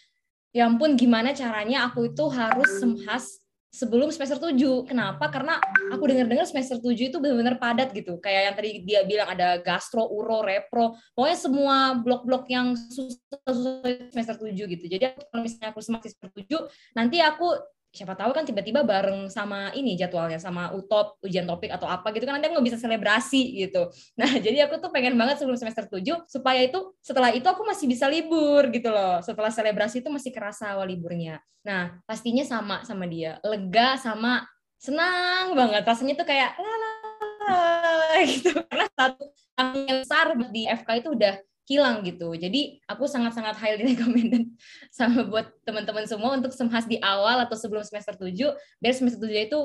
ya 0.52 0.68
ampun 0.68 0.96
gimana 0.96 1.32
caranya 1.32 1.88
aku 1.88 2.12
itu 2.12 2.24
harus 2.32 2.80
semhas 2.80 3.40
sebelum 3.76 4.08
semester 4.08 4.40
7. 4.40 4.88
Kenapa? 4.88 5.28
Karena 5.28 5.60
aku 5.92 6.08
dengar-dengar 6.08 6.48
semester 6.48 6.80
7 6.80 7.12
itu 7.12 7.20
benar-benar 7.20 7.60
padat 7.60 7.92
gitu. 7.92 8.16
Kayak 8.24 8.42
yang 8.48 8.54
tadi 8.56 8.70
dia 8.80 9.00
bilang 9.04 9.28
ada 9.28 9.60
gastro, 9.60 10.08
uro, 10.08 10.40
repro. 10.40 10.96
Pokoknya 11.12 11.36
semua 11.36 11.76
blok-blok 12.00 12.48
yang 12.48 12.72
susah-susah 12.72 14.16
semester 14.16 14.36
7 14.40 14.56
gitu. 14.56 14.84
Jadi 14.88 15.04
kalau 15.28 15.44
misalnya 15.44 15.76
aku 15.76 15.84
semester 15.84 16.32
7, 16.32 16.64
nanti 16.96 17.20
aku 17.20 17.75
siapa 17.96 18.12
tahu 18.12 18.36
kan 18.36 18.44
tiba-tiba 18.44 18.84
bareng 18.84 19.32
sama 19.32 19.72
ini 19.72 19.96
jadwalnya 19.96 20.36
sama 20.36 20.68
utop 20.76 21.16
ujian 21.24 21.48
topik 21.48 21.72
atau 21.72 21.88
apa 21.88 22.12
gitu 22.12 22.28
kan 22.28 22.36
nanti 22.36 22.52
aku 22.52 22.60
bisa 22.60 22.76
selebrasi 22.76 23.64
gitu. 23.64 23.88
Nah 24.20 24.28
jadi 24.36 24.68
aku 24.68 24.76
tuh 24.76 24.92
pengen 24.92 25.16
banget 25.16 25.40
sebelum 25.40 25.56
semester 25.56 25.88
7 25.88 26.28
supaya 26.28 26.60
itu 26.60 26.92
setelah 27.00 27.32
itu 27.32 27.48
aku 27.48 27.64
masih 27.64 27.88
bisa 27.88 28.04
libur 28.04 28.68
gitu 28.68 28.92
loh. 28.92 29.24
Setelah 29.24 29.48
selebrasi 29.48 30.04
itu 30.04 30.12
masih 30.12 30.28
kerasa 30.28 30.76
awal 30.76 30.92
liburnya. 30.92 31.40
Nah 31.64 31.96
pastinya 32.04 32.44
sama 32.44 32.84
sama 32.84 33.08
dia. 33.08 33.40
Lega 33.40 33.96
sama 33.96 34.44
senang 34.76 35.56
banget. 35.56 35.82
Rasanya 35.88 36.14
tuh 36.20 36.28
kayak 36.28 36.52
la 36.60 38.20
gitu. 38.30 38.52
Karena 38.68 38.86
satu 38.92 39.24
yang 39.56 40.04
besar 40.04 40.26
di 40.52 40.62
FK 40.68 40.88
itu 41.00 41.08
udah 41.16 41.34
hilang 41.66 42.06
gitu. 42.06 42.32
Jadi 42.32 42.78
aku 42.86 43.10
sangat-sangat 43.10 43.58
highly 43.58 43.82
recommended 43.92 44.46
sama 44.94 45.26
buat 45.26 45.50
teman-teman 45.66 46.06
semua 46.06 46.38
untuk 46.38 46.54
semhas 46.54 46.86
di 46.86 46.96
awal 47.02 47.42
atau 47.42 47.58
sebelum 47.58 47.82
semester 47.82 48.14
7 48.14 48.32
biar 48.78 48.94
semester 48.94 49.26
7 49.26 49.50
itu 49.50 49.58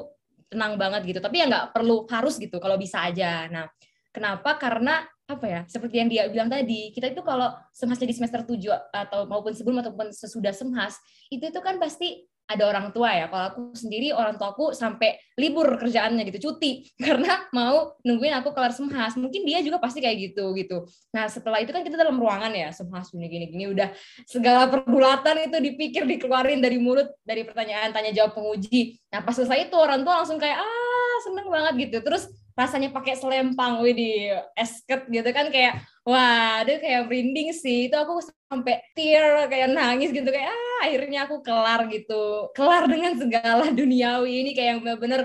tenang 0.49 0.75
banget 0.75 1.07
gitu. 1.07 1.19
Tapi 1.21 1.39
ya 1.39 1.45
nggak 1.47 1.71
perlu 1.71 2.09
harus 2.09 2.35
gitu 2.41 2.57
kalau 2.57 2.75
bisa 2.75 3.05
aja. 3.05 3.47
Nah, 3.47 3.69
kenapa? 4.11 4.57
Karena 4.57 5.05
apa 5.29 5.45
ya? 5.47 5.61
Seperti 5.69 5.95
yang 6.01 6.09
dia 6.11 6.27
bilang 6.27 6.51
tadi, 6.51 6.91
kita 6.91 7.13
itu 7.13 7.23
kalau 7.23 7.55
semhasnya 7.71 8.09
di 8.09 8.15
semester 8.17 8.43
7 8.43 8.57
atau 8.91 9.29
maupun 9.29 9.55
sebelum 9.55 9.79
ataupun 9.79 10.11
sesudah 10.11 10.51
semhas, 10.51 10.99
itu 11.31 11.47
itu 11.47 11.59
kan 11.63 11.79
pasti 11.79 12.27
ada 12.55 12.63
orang 12.67 12.91
tua 12.91 13.09
ya. 13.13 13.25
Kalau 13.31 13.45
aku 13.51 13.61
sendiri 13.77 14.11
orang 14.11 14.35
tuaku 14.35 14.75
sampai 14.75 15.15
libur 15.39 15.65
kerjaannya 15.79 16.27
gitu, 16.31 16.51
cuti 16.51 16.85
karena 17.05 17.47
mau 17.55 17.95
nungguin 18.03 18.35
aku 18.41 18.51
kelar 18.51 18.73
semhas. 18.75 19.15
Mungkin 19.15 19.47
dia 19.47 19.59
juga 19.63 19.77
pasti 19.79 20.03
kayak 20.03 20.17
gitu 20.31 20.51
gitu. 20.57 20.87
Nah 21.15 21.27
setelah 21.27 21.63
itu 21.63 21.71
kan 21.71 21.85
kita 21.85 21.95
dalam 21.95 22.19
ruangan 22.19 22.51
ya 22.51 22.69
semhas 22.73 23.11
gini 23.11 23.27
gini 23.27 23.45
gini 23.51 23.65
udah 23.71 23.91
segala 24.27 24.67
pergulatan 24.67 25.47
itu 25.47 25.57
dipikir 25.61 26.03
dikeluarin 26.07 26.59
dari 26.59 26.81
mulut 26.81 27.11
dari 27.23 27.47
pertanyaan 27.47 27.93
tanya 27.95 28.11
jawab 28.11 28.35
penguji. 28.35 28.99
Nah 29.11 29.23
pas 29.23 29.35
selesai 29.35 29.71
itu 29.71 29.75
orang 29.77 30.03
tua 30.03 30.23
langsung 30.23 30.39
kayak 30.39 30.59
ah 30.59 31.15
seneng 31.27 31.47
banget 31.47 31.73
gitu. 31.89 31.97
Terus 32.03 32.27
rasanya 32.53 32.91
pakai 32.91 33.15
selempang 33.15 33.79
wih 33.81 33.95
di 33.95 34.11
esket 34.55 35.07
gitu 35.07 35.29
kan 35.31 35.47
kayak 35.49 35.81
wah 36.03 36.61
itu 36.63 36.79
kayak 36.83 37.07
merinding 37.07 37.55
sih. 37.55 37.87
Itu 37.87 37.95
aku 37.97 38.21
sampai 38.51 38.83
tear 38.93 39.47
kayak 39.47 39.71
nangis 39.71 40.11
gitu 40.11 40.27
kayak 40.27 40.51
ah 40.51 40.79
akhirnya 40.87 41.25
aku 41.27 41.39
kelar 41.45 41.87
gitu. 41.87 42.51
Kelar 42.53 42.83
dengan 42.91 43.13
segala 43.17 43.65
duniawi 43.71 44.31
ini 44.45 44.51
kayak 44.51 44.69
yang 44.77 44.79
bener-bener 44.83 45.21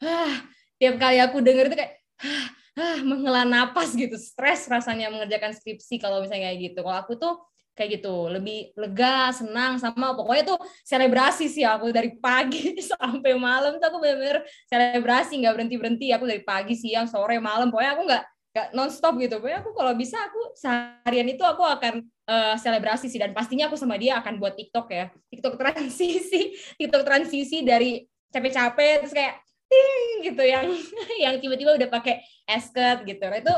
ah 0.00 0.34
tiap 0.80 0.96
kali 0.96 1.20
aku 1.20 1.44
denger 1.44 1.68
itu 1.68 1.76
kayak 1.76 1.92
ah, 2.24 2.46
ah 2.80 2.98
menghela 3.04 3.44
napas 3.44 3.92
gitu 3.92 4.16
stres 4.16 4.64
rasanya 4.70 5.12
mengerjakan 5.12 5.52
skripsi 5.52 6.00
kalau 6.00 6.24
misalnya 6.24 6.50
kayak 6.52 6.72
gitu. 6.72 6.80
Kalau 6.80 6.98
aku 6.98 7.12
tuh 7.20 7.34
kayak 7.80 8.04
gitu. 8.04 8.28
Lebih 8.28 8.76
lega 8.76 9.32
senang 9.32 9.80
sama. 9.80 10.12
Pokoknya 10.12 10.52
tuh 10.52 10.60
selebrasi 10.84 11.48
sih 11.48 11.64
aku 11.64 11.88
dari 11.88 12.12
pagi 12.20 12.76
sampai 12.92 13.32
malam 13.40 13.80
tuh 13.80 13.88
aku 13.88 13.96
bener-bener 13.96 14.44
selebrasi 14.68 15.40
nggak 15.40 15.54
berhenti 15.56 15.76
berhenti 15.80 16.06
aku 16.12 16.28
dari 16.28 16.44
pagi 16.44 16.76
siang 16.76 17.08
sore 17.08 17.40
malam. 17.40 17.72
Pokoknya 17.72 17.92
aku 17.96 18.02
nggak 18.04 18.24
nggak 18.52 18.68
nonstop 18.76 19.16
gitu. 19.16 19.40
Pokoknya 19.40 19.64
aku 19.64 19.72
kalau 19.72 19.92
bisa 19.96 20.20
aku 20.20 20.52
seharian 20.52 21.24
itu 21.32 21.40
aku 21.40 21.64
akan 21.64 22.04
uh, 22.28 22.54
selebrasi 22.60 23.08
sih. 23.08 23.16
Dan 23.16 23.32
pastinya 23.32 23.72
aku 23.72 23.80
sama 23.80 23.96
dia 23.96 24.20
akan 24.20 24.36
buat 24.36 24.52
TikTok 24.52 24.86
ya. 24.92 25.08
TikTok 25.32 25.56
transisi 25.56 26.52
TikTok 26.84 27.02
transisi 27.08 27.64
dari 27.64 28.04
capek-capek 28.28 29.08
terus 29.08 29.16
kayak 29.16 29.40
ting 29.70 30.26
gitu 30.26 30.42
yang 30.42 30.66
yang 31.24 31.34
tiba-tiba 31.38 31.78
udah 31.80 31.88
pakai 31.88 32.20
esket 32.44 33.06
gitu. 33.08 33.24
Nah, 33.24 33.38
itu 33.38 33.54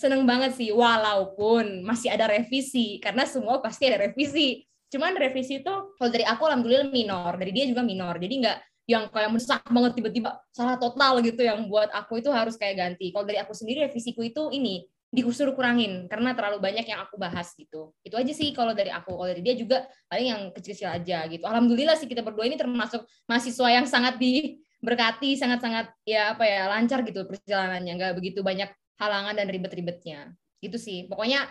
seneng 0.00 0.24
banget 0.24 0.56
sih 0.56 0.72
walaupun 0.72 1.84
masih 1.84 2.08
ada 2.08 2.24
revisi 2.24 2.96
karena 3.04 3.28
semua 3.28 3.60
pasti 3.60 3.84
ada 3.84 4.00
revisi. 4.00 4.64
Cuman 4.88 5.12
revisi 5.14 5.60
itu 5.60 5.74
kalau 6.00 6.10
dari 6.10 6.24
aku 6.24 6.48
alhamdulillah 6.48 6.88
minor 6.88 7.36
dari 7.36 7.52
dia 7.52 7.68
juga 7.68 7.84
minor. 7.84 8.16
Jadi 8.16 8.34
nggak 8.40 8.58
yang 8.88 9.06
kayak 9.12 9.30
mendesak 9.30 9.62
banget 9.68 9.92
tiba-tiba 10.02 10.40
salah 10.50 10.80
total 10.80 11.20
gitu 11.22 11.44
yang 11.44 11.68
buat 11.68 11.92
aku 11.92 12.18
itu 12.24 12.32
harus 12.32 12.56
kayak 12.56 12.80
ganti. 12.80 13.12
Kalau 13.12 13.28
dari 13.28 13.38
aku 13.38 13.52
sendiri 13.52 13.86
revisiku 13.86 14.24
itu 14.24 14.48
ini 14.50 14.88
disuruh 15.10 15.58
kurangin 15.58 16.06
karena 16.06 16.34
terlalu 16.38 16.62
banyak 16.62 16.86
yang 16.86 17.02
aku 17.02 17.18
bahas 17.20 17.52
gitu. 17.54 17.92
Itu 18.02 18.16
aja 18.16 18.32
sih 18.32 18.50
kalau 18.56 18.72
dari 18.72 18.88
aku. 18.90 19.14
Kalau 19.14 19.28
dari 19.30 19.44
dia 19.44 19.54
juga 19.54 19.84
paling 20.10 20.26
yang 20.32 20.42
kecil-kecil 20.50 20.90
aja 20.90 21.28
gitu. 21.28 21.44
Alhamdulillah 21.44 21.94
sih 22.00 22.08
kita 22.08 22.24
berdua 22.24 22.48
ini 22.48 22.56
termasuk 22.56 23.04
mahasiswa 23.28 23.68
yang 23.68 23.86
sangat 23.86 24.18
diberkati 24.18 25.36
sangat-sangat 25.36 25.92
ya 26.02 26.34
apa 26.34 26.46
ya 26.48 26.66
lancar 26.66 27.06
gitu 27.06 27.26
perjalanannya. 27.30 27.92
Nggak 27.94 28.12
begitu 28.18 28.40
banyak 28.42 28.70
halangan 29.00 29.34
dan 29.34 29.48
ribet-ribetnya. 29.48 30.36
Gitu 30.60 30.76
sih. 30.76 31.08
Pokoknya 31.08 31.48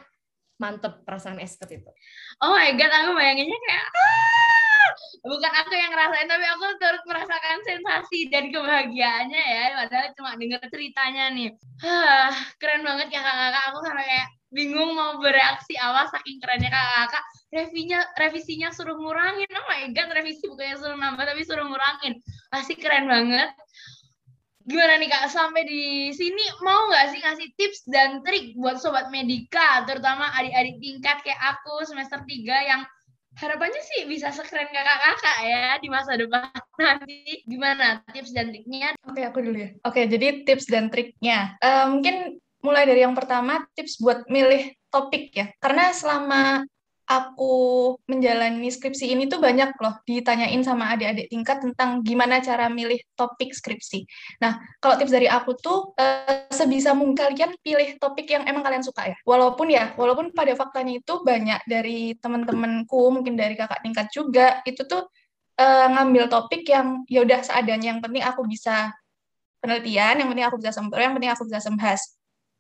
mantep 0.60 1.02
perasaan 1.08 1.40
esket 1.42 1.82
itu. 1.82 1.92
Oh 2.44 2.54
my 2.54 2.76
god 2.76 2.92
aku 2.92 3.16
bayanginnya 3.16 3.58
kayak 3.58 3.86
ah! 3.88 4.20
bukan 5.24 5.52
aku 5.52 5.74
yang 5.76 5.92
ngerasain 5.92 6.28
tapi 6.28 6.46
aku 6.48 6.66
turut 6.80 7.04
merasakan 7.08 7.60
sensasi 7.64 8.20
dan 8.28 8.52
kebahagiaannya 8.52 9.44
ya. 9.44 9.66
Padahal 9.84 10.08
cuma 10.16 10.36
denger 10.36 10.62
ceritanya 10.68 11.32
nih. 11.32 11.50
Hah, 11.84 12.32
keren 12.60 12.84
banget 12.84 13.08
ya 13.12 13.24
kakak-kakak 13.24 13.64
aku 13.72 13.78
sampai 13.88 14.06
kayak 14.06 14.28
bingung 14.50 14.92
mau 14.98 15.22
bereaksi 15.22 15.78
awal 15.78 16.10
saking 16.10 16.42
kerennya 16.42 16.74
kakak-kakak 16.74 17.24
revisinya 17.50 18.00
revisinya 18.18 18.70
suruh 18.76 18.98
ngurangin. 19.00 19.50
Oh 19.56 19.66
my 19.68 19.90
god 19.96 20.10
revisi 20.12 20.44
bukannya 20.46 20.76
suruh 20.76 20.98
nambah 21.00 21.24
tapi 21.24 21.42
suruh 21.48 21.66
ngurangin. 21.66 22.14
Pasti 22.52 22.74
keren 22.76 23.08
banget 23.08 23.50
Gimana 24.70 25.02
nih 25.02 25.10
Kak, 25.10 25.34
sampai 25.34 25.66
di 25.66 26.14
sini 26.14 26.46
mau 26.62 26.86
nggak 26.94 27.06
sih 27.10 27.20
ngasih 27.26 27.48
tips 27.58 27.80
dan 27.90 28.22
trik 28.22 28.54
buat 28.54 28.78
Sobat 28.78 29.10
Medika, 29.10 29.82
terutama 29.90 30.30
adik-adik 30.38 30.78
tingkat 30.78 31.18
kayak 31.26 31.42
aku 31.42 31.90
semester 31.90 32.22
3 32.22 32.70
yang 32.70 32.86
harapannya 33.42 33.82
sih 33.82 34.06
bisa 34.06 34.30
sekeren 34.30 34.70
kakak-kakak 34.70 35.38
ya 35.42 35.66
di 35.82 35.90
masa 35.90 36.14
depan 36.22 36.54
nanti. 36.78 37.42
Gimana 37.50 38.06
tips 38.14 38.30
dan 38.30 38.54
triknya? 38.54 38.94
Oke, 39.10 39.26
aku 39.26 39.42
dulu 39.42 39.58
ya. 39.58 39.70
Oke, 39.90 40.06
jadi 40.06 40.46
tips 40.46 40.70
dan 40.70 40.94
triknya. 40.94 41.58
Uh, 41.66 41.98
mungkin 41.98 42.38
mulai 42.62 42.86
dari 42.86 43.02
yang 43.02 43.18
pertama, 43.18 43.66
tips 43.74 43.98
buat 43.98 44.30
milih 44.30 44.70
topik 44.94 45.34
ya. 45.34 45.50
Karena 45.58 45.90
selama 45.98 46.62
aku 47.10 47.54
menjalani 48.06 48.70
skripsi 48.70 49.10
ini 49.10 49.26
tuh 49.26 49.42
banyak 49.42 49.74
loh 49.82 49.98
ditanyain 50.06 50.62
sama 50.62 50.94
adik-adik 50.94 51.26
tingkat 51.34 51.58
tentang 51.58 52.06
gimana 52.06 52.38
cara 52.38 52.70
milih 52.70 53.02
topik 53.18 53.50
skripsi. 53.50 54.06
Nah, 54.46 54.62
kalau 54.78 54.94
tips 55.02 55.10
dari 55.10 55.26
aku 55.26 55.58
tuh 55.58 55.98
eh, 55.98 56.46
sebisa 56.54 56.94
mungkin 56.94 57.18
kalian 57.18 57.58
pilih 57.66 57.98
topik 57.98 58.30
yang 58.30 58.46
emang 58.46 58.62
kalian 58.62 58.86
suka 58.86 59.10
ya. 59.10 59.18
Walaupun 59.26 59.74
ya, 59.74 59.98
walaupun 59.98 60.30
pada 60.38 60.54
faktanya 60.54 61.02
itu 61.02 61.26
banyak 61.26 61.66
dari 61.66 62.14
teman-temanku, 62.22 63.10
mungkin 63.10 63.34
dari 63.34 63.58
kakak 63.58 63.82
tingkat 63.82 64.08
juga, 64.14 64.62
itu 64.70 64.86
tuh 64.86 65.10
eh, 65.58 65.88
ngambil 65.90 66.30
topik 66.30 66.62
yang 66.70 67.02
ya 67.10 67.26
udah 67.26 67.42
seadanya. 67.42 67.98
Yang 67.98 68.06
penting 68.06 68.22
aku 68.22 68.46
bisa 68.46 68.94
penelitian, 69.58 70.22
yang 70.22 70.30
penting 70.30 70.46
aku 70.46 70.62
bisa 70.62 70.72
sempur, 70.78 71.02
yang 71.02 71.18
penting 71.18 71.34
aku 71.34 71.50
bisa 71.50 71.58
sembahas. 71.58 72.02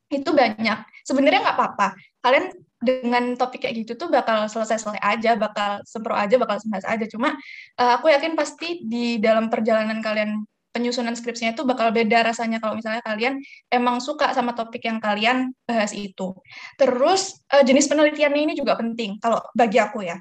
Itu 0.09 0.33
banyak. 0.33 1.05
Sebenarnya 1.05 1.45
nggak 1.45 1.57
apa-apa. 1.61 1.93
Kalian 2.25 2.49
dengan 2.79 3.35
topik 3.35 3.67
kayak 3.67 3.75
gitu 3.83 3.99
tuh 3.99 4.07
bakal 4.07 4.47
selesai-selesai 4.47 5.03
aja, 5.03 5.35
bakal 5.35 5.83
sempro 5.83 6.15
aja, 6.15 6.39
bakal 6.39 6.57
sembahas 6.63 6.87
aja. 6.87 7.05
Cuma 7.11 7.35
uh, 7.75 7.91
aku 7.99 8.07
yakin 8.07 8.39
pasti 8.39 8.87
di 8.87 9.19
dalam 9.19 9.51
perjalanan 9.51 9.99
kalian 9.99 10.47
penyusunan 10.71 11.17
skripsinya 11.17 11.57
itu 11.57 11.65
bakal 11.65 11.89
beda 11.91 12.29
rasanya 12.29 12.61
kalau 12.61 12.77
misalnya 12.77 13.01
kalian 13.01 13.41
emang 13.73 13.99
suka 13.99 14.31
sama 14.31 14.55
topik 14.55 14.87
yang 14.87 15.03
kalian 15.03 15.51
bahas 15.67 15.91
itu. 15.91 16.31
Terus 16.79 17.43
uh, 17.51 17.63
jenis 17.67 17.91
penelitiannya 17.91 18.41
ini 18.47 18.53
juga 18.55 18.79
penting 18.79 19.19
kalau 19.19 19.43
bagi 19.51 19.77
aku 19.77 20.07
ya. 20.07 20.15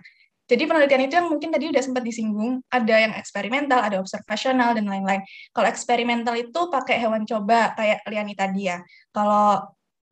Jadi 0.49 0.65
penelitian 0.65 1.03
itu 1.05 1.15
yang 1.21 1.29
mungkin 1.29 1.53
tadi 1.53 1.69
udah 1.69 1.83
sempat 1.85 2.01
disinggung, 2.01 2.65
ada 2.73 2.95
yang 2.97 3.13
eksperimental, 3.13 3.85
ada 3.85 4.01
observasional 4.01 4.73
dan 4.73 4.89
lain-lain. 4.89 5.21
Kalau 5.53 5.69
eksperimental 5.69 6.41
itu 6.41 6.73
pakai 6.73 7.05
hewan 7.05 7.29
coba 7.29 7.77
kayak 7.77 8.01
Liani 8.09 8.33
tadi 8.33 8.73
ya. 8.73 8.81
Kalau 9.13 9.61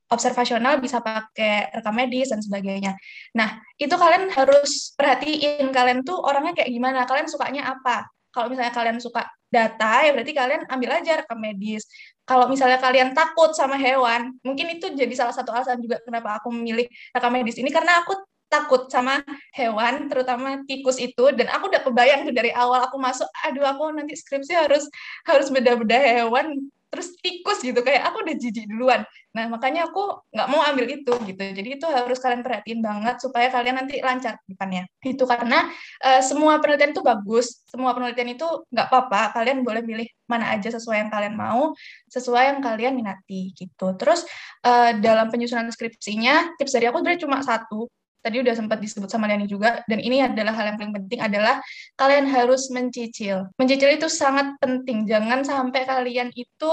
observasional 0.06 0.78
bisa 0.78 1.02
pakai 1.02 1.74
rekam 1.74 1.94
medis 1.94 2.30
dan 2.30 2.38
sebagainya. 2.38 2.94
Nah, 3.34 3.58
itu 3.74 3.90
kalian 3.90 4.30
harus 4.30 4.94
perhatiin 4.94 5.74
kalian 5.74 6.06
tuh 6.06 6.18
orangnya 6.22 6.62
kayak 6.62 6.70
gimana, 6.70 7.02
kalian 7.04 7.26
sukanya 7.26 7.74
apa. 7.74 8.06
Kalau 8.30 8.52
misalnya 8.52 8.70
kalian 8.70 9.00
suka 9.00 9.26
data, 9.48 10.04
ya 10.04 10.12
berarti 10.12 10.32
kalian 10.36 10.68
ambil 10.68 11.00
aja 11.00 11.24
rekam 11.24 11.40
medis. 11.40 11.88
Kalau 12.26 12.50
misalnya 12.50 12.76
kalian 12.76 13.16
takut 13.16 13.56
sama 13.56 13.80
hewan, 13.80 14.36
mungkin 14.44 14.76
itu 14.76 14.92
jadi 14.92 15.14
salah 15.16 15.32
satu 15.32 15.54
alasan 15.54 15.80
juga 15.80 16.02
kenapa 16.04 16.38
aku 16.42 16.52
memilih 16.52 16.84
rekam 17.16 17.32
medis 17.32 17.56
ini, 17.56 17.72
karena 17.72 18.04
aku 18.04 18.12
takut 18.46 18.86
sama 18.92 19.24
hewan, 19.56 20.06
terutama 20.06 20.62
tikus 20.70 21.02
itu, 21.02 21.34
dan 21.34 21.50
aku 21.50 21.66
udah 21.66 21.82
kebayang 21.82 22.28
tuh 22.28 22.34
dari 22.34 22.54
awal 22.54 22.78
aku 22.84 22.94
masuk, 23.00 23.26
aduh 23.42 23.66
aku 23.66 23.90
nanti 23.90 24.14
skripsi 24.14 24.54
harus 24.54 24.86
harus 25.26 25.50
beda-beda 25.50 25.98
hewan, 25.98 26.70
terus 26.86 27.18
tikus 27.18 27.58
gitu 27.60 27.76
kayak 27.82 28.08
aku 28.08 28.22
udah 28.22 28.34
jijik 28.38 28.66
duluan. 28.70 29.02
Nah 29.34 29.50
makanya 29.52 29.90
aku 29.90 30.22
nggak 30.32 30.48
mau 30.48 30.62
ambil 30.64 30.86
itu 30.88 31.12
gitu. 31.28 31.42
Jadi 31.42 31.68
itu 31.76 31.86
harus 31.86 32.18
kalian 32.22 32.40
perhatiin 32.46 32.80
banget 32.80 33.16
supaya 33.20 33.50
kalian 33.50 33.76
nanti 33.82 34.00
lancar 34.00 34.38
depannya. 34.46 34.88
Itu 35.02 35.28
karena 35.28 35.68
uh, 36.02 36.22
semua 36.22 36.62
penelitian 36.62 36.94
itu 36.94 37.02
bagus 37.02 37.66
semua 37.68 37.92
penelitian 37.92 38.38
itu 38.38 38.46
nggak 38.70 38.86
apa-apa. 38.88 39.36
Kalian 39.36 39.66
boleh 39.66 39.82
pilih 39.82 40.06
mana 40.26 40.54
aja 40.54 40.72
sesuai 40.72 41.06
yang 41.06 41.10
kalian 41.12 41.34
mau 41.34 41.74
sesuai 42.08 42.56
yang 42.56 42.60
kalian 42.64 42.94
minati 42.96 43.52
gitu. 43.52 43.92
Terus 43.98 44.24
uh, 44.64 44.94
dalam 44.98 45.28
penyusunan 45.28 45.68
skripsinya 45.68 46.56
tips 46.56 46.72
dari 46.74 46.88
aku 46.88 47.02
sebenarnya 47.02 47.22
cuma 47.26 47.38
satu 47.42 47.90
tadi 48.22 48.42
udah 48.42 48.54
sempat 48.56 48.78
disebut 48.82 49.08
sama 49.08 49.30
Dani 49.30 49.46
juga, 49.48 49.82
dan 49.86 49.98
ini 50.02 50.22
adalah 50.22 50.52
hal 50.54 50.74
yang 50.74 50.76
paling 50.76 50.94
penting 51.02 51.20
adalah 51.22 51.62
kalian 51.94 52.26
harus 52.26 52.68
mencicil. 52.74 53.48
Mencicil 53.56 53.90
itu 53.96 54.08
sangat 54.10 54.56
penting, 54.58 55.06
jangan 55.06 55.42
sampai 55.46 55.86
kalian 55.86 56.30
itu 56.34 56.70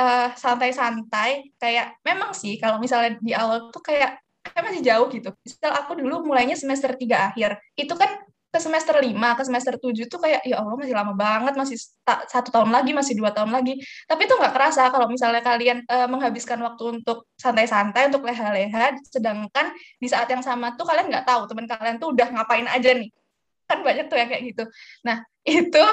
uh, 0.00 0.28
santai-santai, 0.34 1.54
kayak 1.60 1.98
memang 2.02 2.32
sih 2.32 2.56
kalau 2.58 2.80
misalnya 2.82 3.18
di 3.20 3.32
awal 3.36 3.70
tuh 3.70 3.82
kayak 3.84 4.18
kayak 4.44 4.62
masih 4.64 4.82
jauh 4.84 5.06
gitu. 5.08 5.30
Misal 5.40 5.72
aku 5.72 5.96
dulu 5.96 6.28
mulainya 6.28 6.56
semester 6.58 6.92
3 6.92 7.32
akhir, 7.32 7.56
itu 7.80 7.94
kan 7.96 8.10
ke 8.54 8.62
semester 8.62 8.94
5, 8.94 9.10
ke 9.10 9.42
semester 9.42 9.74
7 9.82 10.06
tuh 10.06 10.22
kayak 10.22 10.46
ya 10.46 10.62
Allah 10.62 10.78
masih 10.78 10.94
lama 10.94 11.10
banget, 11.18 11.58
masih 11.58 11.74
satu 12.30 12.54
tahun 12.54 12.70
lagi, 12.70 12.94
masih 12.94 13.18
dua 13.18 13.34
tahun 13.34 13.50
lagi. 13.50 13.82
Tapi 14.06 14.30
itu 14.30 14.34
nggak 14.38 14.54
kerasa 14.54 14.94
kalau 14.94 15.10
misalnya 15.10 15.42
kalian 15.42 15.82
e, 15.82 15.96
menghabiskan 16.06 16.62
waktu 16.62 17.02
untuk 17.02 17.26
santai-santai, 17.34 18.14
untuk 18.14 18.22
leha-leha, 18.22 18.94
sedangkan 19.10 19.74
di 19.98 20.06
saat 20.06 20.30
yang 20.30 20.46
sama 20.46 20.78
tuh 20.78 20.86
kalian 20.86 21.10
nggak 21.10 21.26
tahu 21.26 21.50
teman 21.50 21.66
kalian 21.66 21.98
tuh 21.98 22.14
udah 22.14 22.30
ngapain 22.30 22.70
aja 22.70 22.94
nih. 22.94 23.10
Kan 23.66 23.82
banyak 23.82 24.06
tuh 24.06 24.22
yang 24.22 24.30
kayak 24.30 24.42
gitu. 24.46 24.64
Nah, 25.02 25.26
itu 25.58 25.84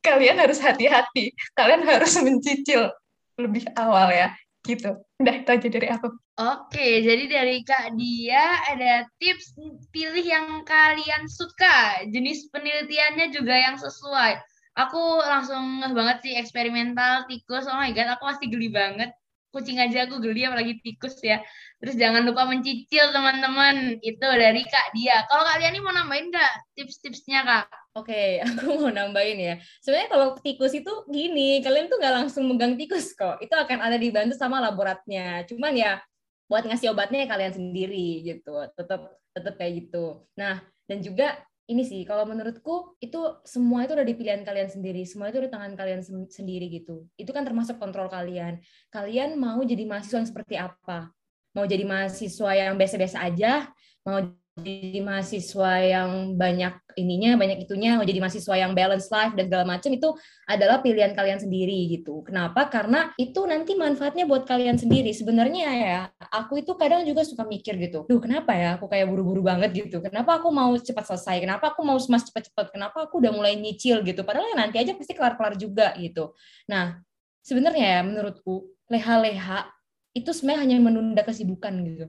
kalian 0.00 0.40
harus 0.40 0.64
hati-hati. 0.64 1.36
Kalian 1.52 1.84
harus 1.84 2.16
mencicil 2.24 2.88
lebih 3.36 3.68
awal 3.76 4.12
ya 4.12 4.32
gitu. 4.62 4.90
Udah 5.18 5.34
itu 5.38 5.50
aja 5.50 5.68
dari 5.68 5.88
aku. 5.90 6.08
Oke, 6.40 7.04
jadi 7.04 7.24
dari 7.28 7.60
Kak 7.62 7.94
Dia 7.98 8.62
ada 8.72 9.04
tips 9.20 9.54
pilih 9.92 10.24
yang 10.24 10.64
kalian 10.64 11.28
suka, 11.28 12.08
jenis 12.08 12.48
penelitiannya 12.50 13.30
juga 13.34 13.52
yang 13.52 13.76
sesuai. 13.76 14.40
Aku 14.80 15.20
langsung 15.20 15.84
banget 15.92 16.24
sih 16.24 16.32
eksperimental 16.34 17.28
tikus. 17.28 17.68
Oh 17.68 17.76
my 17.76 17.92
god, 17.92 18.16
aku 18.16 18.24
masih 18.24 18.46
geli 18.48 18.72
banget 18.72 19.12
kucing 19.52 19.78
aja 19.78 20.08
aku 20.08 20.18
geli 20.18 20.48
apalagi 20.48 20.80
tikus 20.80 21.20
ya. 21.20 21.44
Terus 21.78 21.94
jangan 22.00 22.24
lupa 22.24 22.48
mencicil 22.48 23.12
teman-teman. 23.12 24.00
Itu 24.00 24.24
dari 24.24 24.64
Kak 24.64 24.96
Dia. 24.96 25.28
Kalau 25.28 25.44
kalian 25.44 25.76
ini 25.76 25.80
mau 25.84 25.92
nambahin 25.92 26.32
nggak 26.32 26.52
tips-tipsnya 26.74 27.44
Kak? 27.44 27.66
Oke, 28.00 28.40
aku 28.48 28.80
mau 28.80 28.88
nambahin 28.88 29.38
ya. 29.38 29.54
Sebenarnya 29.84 30.08
kalau 30.08 30.26
tikus 30.40 30.72
itu 30.72 30.92
gini, 31.12 31.60
kalian 31.60 31.92
tuh 31.92 32.00
nggak 32.00 32.14
langsung 32.24 32.48
megang 32.48 32.80
tikus 32.80 33.12
kok. 33.12 33.38
Itu 33.44 33.52
akan 33.52 33.84
ada 33.84 34.00
dibantu 34.00 34.34
sama 34.34 34.58
laboratnya. 34.58 35.44
Cuman 35.44 35.76
ya 35.76 36.00
buat 36.48 36.64
ngasih 36.64 36.90
obatnya 36.90 37.24
ya 37.24 37.28
kalian 37.28 37.52
sendiri 37.52 38.24
gitu. 38.24 38.56
Tetap 38.72 39.20
tetap 39.36 39.54
kayak 39.60 39.84
gitu. 39.84 40.24
Nah, 40.36 40.64
dan 40.88 40.98
juga 41.04 41.36
ini 41.72 41.82
sih 41.88 42.04
kalau 42.04 42.28
menurutku 42.28 43.00
itu 43.00 43.18
semua 43.48 43.88
itu 43.88 43.96
udah 43.96 44.04
di 44.04 44.12
pilihan 44.12 44.44
kalian 44.44 44.68
sendiri 44.68 45.02
semua 45.08 45.32
itu 45.32 45.40
di 45.40 45.48
tangan 45.48 45.72
kalian 45.72 46.04
sendiri 46.28 46.68
gitu. 46.68 47.08
Itu 47.16 47.32
kan 47.32 47.48
termasuk 47.48 47.80
kontrol 47.80 48.12
kalian. 48.12 48.60
Kalian 48.92 49.40
mau 49.40 49.58
jadi 49.64 49.88
mahasiswa 49.88 50.20
yang 50.20 50.28
seperti 50.28 50.54
apa? 50.60 51.08
Mau 51.56 51.64
jadi 51.64 51.84
mahasiswa 51.88 52.50
yang 52.52 52.76
biasa-biasa 52.76 53.18
aja? 53.24 53.72
Mau 54.04 54.20
jadi 54.52 55.00
mahasiswa 55.00 55.72
yang 55.80 56.36
banyak 56.36 56.76
ininya, 57.00 57.40
banyak 57.40 57.64
itunya, 57.64 57.96
mau 57.96 58.04
jadi 58.04 58.20
mahasiswa 58.20 58.52
yang 58.52 58.76
balance 58.76 59.08
life 59.08 59.32
dan 59.32 59.48
segala 59.48 59.64
macam 59.64 59.88
itu 59.88 60.12
adalah 60.44 60.84
pilihan 60.84 61.16
kalian 61.16 61.40
sendiri 61.40 61.88
gitu. 61.88 62.20
Kenapa? 62.20 62.68
Karena 62.68 63.16
itu 63.16 63.40
nanti 63.48 63.72
manfaatnya 63.72 64.28
buat 64.28 64.44
kalian 64.44 64.76
sendiri. 64.76 65.08
Sebenarnya 65.16 65.66
ya, 65.72 66.00
aku 66.28 66.60
itu 66.60 66.76
kadang 66.76 67.00
juga 67.08 67.24
suka 67.24 67.48
mikir 67.48 67.80
gitu. 67.80 68.04
Duh, 68.04 68.20
kenapa 68.20 68.52
ya 68.52 68.76
aku 68.76 68.92
kayak 68.92 69.08
buru-buru 69.08 69.40
banget 69.40 69.72
gitu? 69.72 70.04
Kenapa 70.04 70.36
aku 70.36 70.52
mau 70.52 70.76
cepat 70.76 71.08
selesai? 71.08 71.40
Kenapa 71.40 71.72
aku 71.72 71.80
mau 71.80 71.96
semas 71.96 72.28
cepat-cepat? 72.28 72.76
Kenapa 72.76 73.08
aku 73.08 73.24
udah 73.24 73.32
mulai 73.32 73.56
nyicil 73.56 74.04
gitu? 74.04 74.20
Padahal 74.20 74.52
ya 74.52 74.56
nanti 74.68 74.76
aja 74.76 74.92
pasti 74.92 75.16
kelar-kelar 75.16 75.56
juga 75.56 75.96
gitu. 75.96 76.36
Nah, 76.68 77.00
sebenarnya 77.40 77.86
ya 77.88 78.00
menurutku 78.04 78.68
leha-leha 78.92 79.64
itu 80.12 80.28
sebenarnya 80.36 80.60
hanya 80.68 80.76
menunda 80.76 81.24
kesibukan 81.24 81.72
gitu. 81.88 82.06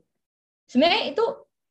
Sebenarnya 0.67 1.15
itu 1.15 1.23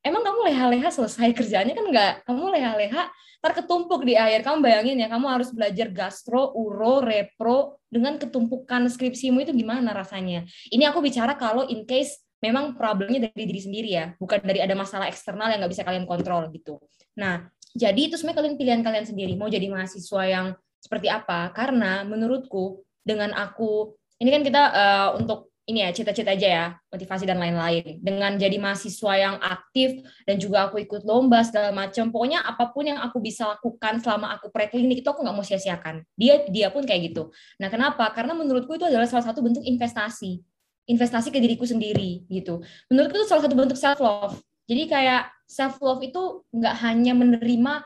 emang 0.02 0.22
kamu 0.22 0.38
leha-leha 0.50 0.88
selesai 0.90 1.30
kerjanya 1.34 1.72
kan 1.74 1.86
enggak 1.86 2.12
kamu 2.26 2.52
leha-leha 2.58 3.10
terketumpuk 3.42 4.06
di 4.06 4.14
akhir 4.14 4.46
kamu 4.46 4.62
bayangin 4.62 5.02
ya 5.02 5.10
kamu 5.10 5.26
harus 5.26 5.50
belajar 5.50 5.90
gastro 5.90 6.54
uro 6.54 7.02
repro 7.02 7.82
dengan 7.90 8.14
ketumpukan 8.14 8.86
skripsimu 8.86 9.42
itu 9.42 9.52
gimana 9.52 9.90
rasanya? 9.90 10.46
Ini 10.70 10.88
aku 10.94 11.02
bicara 11.02 11.34
kalau 11.34 11.66
in 11.66 11.82
case 11.82 12.22
memang 12.38 12.78
problemnya 12.78 13.28
dari 13.28 13.44
diri 13.46 13.60
sendiri 13.60 13.90
ya 13.90 14.14
bukan 14.18 14.42
dari 14.46 14.62
ada 14.62 14.78
masalah 14.78 15.10
eksternal 15.10 15.50
yang 15.50 15.62
nggak 15.62 15.74
bisa 15.74 15.82
kalian 15.82 16.06
kontrol 16.06 16.46
gitu. 16.54 16.78
Nah 17.18 17.50
jadi 17.74 18.10
itu 18.10 18.14
sebenarnya 18.14 18.38
kalian 18.38 18.54
pilihan 18.54 18.80
kalian 18.86 19.06
sendiri 19.10 19.34
mau 19.34 19.50
jadi 19.50 19.66
mahasiswa 19.66 20.22
yang 20.24 20.46
seperti 20.78 21.10
apa. 21.10 21.50
Karena 21.50 22.06
menurutku 22.06 22.86
dengan 23.02 23.34
aku 23.34 23.98
ini 24.22 24.30
kan 24.30 24.42
kita 24.46 24.62
uh, 24.70 25.08
untuk 25.18 25.51
ini 25.62 25.86
ya 25.86 25.94
cita-cita 25.94 26.34
aja 26.34 26.48
ya 26.48 26.66
motivasi 26.90 27.22
dan 27.22 27.38
lain-lain. 27.38 28.02
Dengan 28.02 28.34
jadi 28.34 28.58
mahasiswa 28.58 29.12
yang 29.14 29.36
aktif 29.38 30.02
dan 30.26 30.36
juga 30.42 30.66
aku 30.66 30.82
ikut 30.82 31.06
lomba 31.06 31.46
segala 31.46 31.70
macam 31.70 32.10
pokoknya 32.10 32.42
apa 32.42 32.74
pun 32.74 32.90
yang 32.90 32.98
aku 32.98 33.22
bisa 33.22 33.46
lakukan 33.46 34.02
selama 34.02 34.34
aku 34.34 34.50
preklinik 34.50 35.06
itu 35.06 35.08
aku 35.08 35.22
nggak 35.22 35.36
mau 35.36 35.46
sia-siakan. 35.46 36.02
Dia 36.18 36.42
dia 36.50 36.74
pun 36.74 36.82
kayak 36.82 37.14
gitu. 37.14 37.30
Nah 37.62 37.70
kenapa? 37.70 38.10
Karena 38.10 38.34
menurutku 38.34 38.74
itu 38.74 38.86
adalah 38.86 39.06
salah 39.06 39.22
satu 39.22 39.38
bentuk 39.38 39.62
investasi. 39.62 40.42
Investasi 40.90 41.30
ke 41.30 41.38
diriku 41.38 41.62
sendiri 41.62 42.26
gitu. 42.26 42.58
Menurutku 42.90 43.22
itu 43.22 43.26
salah 43.30 43.46
satu 43.46 43.54
bentuk 43.54 43.78
self 43.78 44.02
love 44.02 44.42
jadi 44.72 44.82
kayak 44.86 45.22
self 45.44 45.82
love 45.82 46.00
itu 46.00 46.46
nggak 46.54 46.76
hanya 46.86 47.12
menerima 47.12 47.82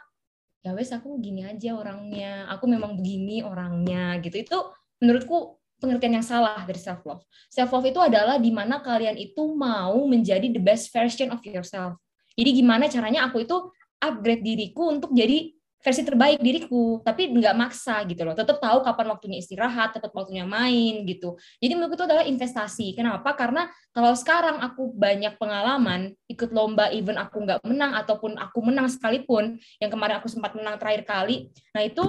ya 0.62 0.74
wes 0.74 0.90
aku 0.90 1.22
gini 1.22 1.46
aja 1.46 1.78
orangnya 1.78 2.50
aku 2.50 2.66
memang 2.70 2.98
begini 2.98 3.40
orangnya 3.42 4.18
gitu. 4.20 4.36
Itu 4.38 4.58
menurutku 5.02 5.58
pengertian 5.80 6.20
yang 6.20 6.26
salah 6.26 6.64
dari 6.64 6.80
self 6.80 7.04
love. 7.04 7.22
Self 7.52 7.70
love 7.72 7.86
itu 7.88 8.00
adalah 8.00 8.40
di 8.40 8.50
mana 8.52 8.80
kalian 8.80 9.16
itu 9.16 9.42
mau 9.52 9.96
menjadi 10.08 10.48
the 10.48 10.60
best 10.60 10.88
version 10.92 11.32
of 11.32 11.40
yourself. 11.44 12.00
Jadi 12.36 12.50
gimana 12.60 12.88
caranya 12.88 13.28
aku 13.28 13.44
itu 13.44 13.56
upgrade 14.00 14.44
diriku 14.44 14.92
untuk 14.92 15.12
jadi 15.16 15.56
versi 15.86 16.02
terbaik 16.02 16.42
diriku, 16.42 16.98
tapi 17.06 17.30
nggak 17.30 17.54
maksa 17.54 18.02
gitu 18.10 18.26
loh. 18.26 18.34
Tetap 18.34 18.58
tahu 18.58 18.82
kapan 18.82 19.06
waktunya 19.06 19.38
istirahat, 19.38 19.94
tetap 19.94 20.10
waktunya 20.10 20.42
main 20.42 21.06
gitu. 21.06 21.38
Jadi 21.62 21.72
menurutku 21.78 22.02
itu 22.02 22.06
adalah 22.10 22.26
investasi. 22.26 22.90
Kenapa? 22.98 23.38
Karena 23.38 23.70
kalau 23.94 24.10
sekarang 24.18 24.58
aku 24.58 24.90
banyak 24.90 25.38
pengalaman, 25.38 26.10
ikut 26.26 26.50
lomba 26.50 26.90
event 26.90 27.22
aku 27.22 27.38
nggak 27.38 27.62
menang 27.62 27.94
ataupun 28.02 28.34
aku 28.34 28.58
menang 28.66 28.90
sekalipun, 28.90 29.62
yang 29.78 29.90
kemarin 29.92 30.18
aku 30.18 30.26
sempat 30.26 30.58
menang 30.58 30.74
terakhir 30.74 31.06
kali, 31.06 31.54
nah 31.70 31.86
itu 31.86 32.02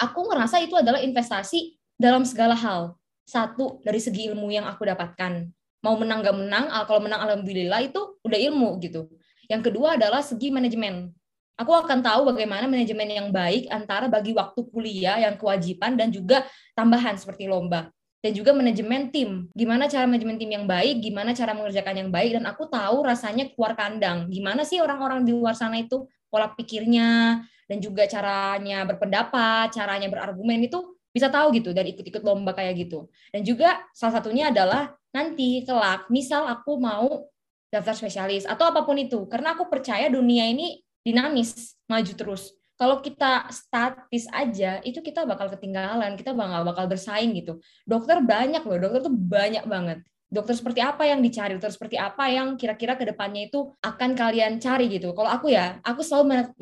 aku 0.00 0.20
ngerasa 0.32 0.58
itu 0.64 0.74
adalah 0.74 0.98
investasi 0.98 1.79
dalam 2.00 2.24
segala 2.24 2.56
hal. 2.56 2.96
Satu, 3.28 3.84
dari 3.84 4.00
segi 4.00 4.32
ilmu 4.32 4.48
yang 4.48 4.64
aku 4.64 4.88
dapatkan. 4.88 5.52
Mau 5.84 6.00
menang 6.00 6.24
gak 6.24 6.36
menang, 6.36 6.64
kalau 6.88 7.00
menang 7.04 7.20
alhamdulillah 7.28 7.84
itu 7.84 8.16
udah 8.24 8.38
ilmu 8.40 8.80
gitu. 8.80 9.12
Yang 9.52 9.68
kedua 9.68 10.00
adalah 10.00 10.24
segi 10.24 10.48
manajemen. 10.48 11.12
Aku 11.60 11.76
akan 11.76 12.00
tahu 12.00 12.32
bagaimana 12.32 12.64
manajemen 12.64 13.04
yang 13.04 13.28
baik 13.28 13.68
antara 13.68 14.08
bagi 14.08 14.32
waktu 14.32 14.64
kuliah 14.72 15.20
yang 15.20 15.36
kewajiban 15.36 15.92
dan 15.92 16.08
juga 16.08 16.48
tambahan 16.72 17.20
seperti 17.20 17.44
lomba 17.44 17.92
dan 18.20 18.32
juga 18.36 18.52
manajemen 18.52 19.08
tim. 19.08 19.48
Gimana 19.56 19.88
cara 19.88 20.04
manajemen 20.04 20.36
tim 20.36 20.52
yang 20.52 20.68
baik, 20.68 21.00
gimana 21.00 21.32
cara 21.32 21.56
mengerjakan 21.56 21.94
yang 22.04 22.10
baik, 22.12 22.36
dan 22.36 22.44
aku 22.48 22.68
tahu 22.68 23.04
rasanya 23.04 23.48
keluar 23.52 23.72
kandang. 23.72 24.28
Gimana 24.28 24.64
sih 24.64 24.80
orang-orang 24.80 25.24
di 25.24 25.32
luar 25.32 25.56
sana 25.56 25.80
itu 25.80 26.04
pola 26.28 26.52
pikirnya, 26.52 27.40
dan 27.64 27.78
juga 27.80 28.04
caranya 28.04 28.84
berpendapat, 28.84 29.72
caranya 29.72 30.08
berargumen 30.12 30.68
itu 30.68 30.99
bisa 31.10 31.26
tahu 31.28 31.50
gitu 31.58 31.74
dari 31.74 31.94
ikut-ikut 31.94 32.22
lomba 32.22 32.54
kayak 32.54 32.86
gitu. 32.86 33.10
Dan 33.34 33.42
juga 33.42 33.82
salah 33.92 34.22
satunya 34.22 34.54
adalah 34.54 34.94
nanti 35.10 35.66
kelak, 35.66 36.06
misal 36.06 36.46
aku 36.46 36.78
mau 36.78 37.26
daftar 37.70 37.94
spesialis 37.94 38.46
atau 38.46 38.70
apa 38.70 38.82
pun 38.86 38.98
itu, 38.98 39.26
karena 39.30 39.54
aku 39.54 39.66
percaya 39.70 40.10
dunia 40.10 40.46
ini 40.46 40.82
dinamis, 41.02 41.78
maju 41.90 42.12
terus. 42.14 42.54
Kalau 42.80 43.04
kita 43.04 43.44
statis 43.52 44.24
aja, 44.32 44.80
itu 44.80 45.04
kita 45.04 45.28
bakal 45.28 45.52
ketinggalan, 45.52 46.16
kita 46.16 46.32
bakal 46.32 46.64
bakal 46.64 46.84
bersaing 46.88 47.36
gitu. 47.36 47.60
Dokter 47.84 48.24
banyak 48.24 48.64
loh, 48.64 48.78
dokter 48.80 49.04
tuh 49.04 49.12
banyak 49.12 49.68
banget. 49.68 50.00
Dokter 50.30 50.54
seperti 50.54 50.78
apa 50.78 51.04
yang 51.10 51.20
dicari, 51.20 51.58
dokter 51.58 51.74
seperti 51.74 51.98
apa 51.98 52.30
yang 52.30 52.54
kira-kira 52.54 52.94
ke 52.94 53.02
depannya 53.02 53.50
itu 53.50 53.74
akan 53.82 54.14
kalian 54.14 54.62
cari 54.62 54.86
gitu. 54.86 55.10
Kalau 55.10 55.26
aku 55.26 55.50
ya, 55.50 55.82
aku 55.82 56.00
selalu 56.06 56.54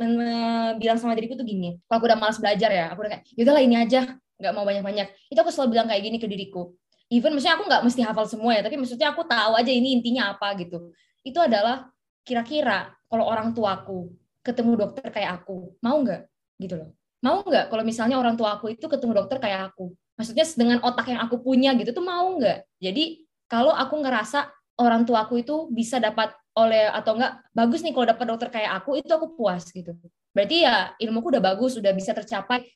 bilang 0.80 0.96
sama 0.96 1.12
diriku 1.14 1.36
tuh 1.36 1.44
gini, 1.44 1.76
kalau 1.84 2.00
aku 2.00 2.06
udah 2.08 2.18
malas 2.18 2.40
belajar 2.40 2.70
ya, 2.72 2.90
aku 2.90 3.04
udah 3.04 3.12
kayak, 3.14 3.24
yaudahlah 3.36 3.62
ini 3.62 3.76
aja, 3.76 4.00
nggak 4.38 4.52
mau 4.54 4.64
banyak-banyak. 4.64 5.06
Itu 5.28 5.38
aku 5.42 5.50
selalu 5.50 5.78
bilang 5.78 5.86
kayak 5.90 6.02
gini 6.02 6.16
ke 6.22 6.30
diriku. 6.30 6.72
Even 7.10 7.34
maksudnya 7.34 7.58
aku 7.58 7.64
nggak 7.66 7.82
mesti 7.84 8.00
hafal 8.04 8.26
semua 8.28 8.52
ya 8.52 8.62
tapi 8.62 8.76
maksudnya 8.76 9.12
aku 9.12 9.24
tahu 9.24 9.52
aja 9.58 9.72
ini 9.72 9.98
intinya 9.98 10.32
apa 10.32 10.54
gitu. 10.56 10.94
Itu 11.26 11.42
adalah 11.42 11.90
kira-kira 12.22 12.92
kalau 13.08 13.24
orang 13.26 13.56
tuaku 13.56 14.12
ketemu 14.44 14.72
dokter 14.76 15.08
kayak 15.10 15.42
aku 15.42 15.74
mau 15.82 15.98
nggak? 16.00 16.22
Gitu 16.60 16.74
loh. 16.78 16.90
Mau 17.24 17.42
nggak 17.42 17.72
kalau 17.72 17.82
misalnya 17.82 18.16
orang 18.20 18.38
tua 18.38 18.60
aku 18.60 18.70
itu 18.70 18.86
ketemu 18.86 19.12
dokter 19.24 19.42
kayak 19.42 19.74
aku? 19.74 19.90
Maksudnya 20.18 20.44
dengan 20.54 20.78
otak 20.82 21.06
yang 21.10 21.20
aku 21.22 21.42
punya 21.42 21.74
gitu 21.74 21.90
tuh 21.90 22.04
mau 22.04 22.38
nggak? 22.38 22.66
Jadi 22.78 23.26
kalau 23.48 23.72
aku 23.74 24.04
ngerasa 24.04 24.46
orang 24.78 25.02
tua 25.02 25.26
aku 25.26 25.42
itu 25.42 25.66
bisa 25.72 25.98
dapat 25.98 26.30
oleh 26.58 26.90
atau 26.90 27.14
enggak 27.14 27.38
bagus 27.54 27.80
nih 27.86 27.94
kalau 27.94 28.06
dapat 28.06 28.26
dokter 28.26 28.48
kayak 28.50 28.70
aku 28.82 28.98
itu 28.98 29.10
aku 29.10 29.34
puas 29.38 29.64
gitu. 29.70 29.94
Berarti 30.34 30.66
ya 30.66 30.94
ilmuku 30.98 31.34
udah 31.34 31.42
bagus 31.42 31.78
udah 31.78 31.90
bisa 31.94 32.14
tercapai 32.14 32.66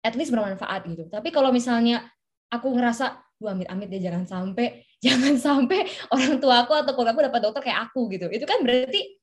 at 0.00 0.14
least 0.16 0.32
bermanfaat 0.32 0.88
gitu. 0.88 1.06
Tapi 1.08 1.28
kalau 1.32 1.52
misalnya 1.52 2.04
aku 2.48 2.72
ngerasa, 2.72 3.20
wah 3.40 3.52
amit-amit 3.52 3.88
deh 3.88 4.00
jangan 4.00 4.24
sampai 4.24 4.84
jangan 5.04 5.36
sampai 5.40 5.88
orang 6.12 6.36
tua 6.40 6.64
aku 6.64 6.76
atau 6.76 6.92
keluarga 6.92 7.12
aku 7.16 7.22
dapat 7.32 7.40
dokter 7.40 7.62
kayak 7.70 7.80
aku 7.90 8.00
gitu. 8.12 8.26
Itu 8.28 8.44
kan 8.44 8.60
berarti 8.64 9.20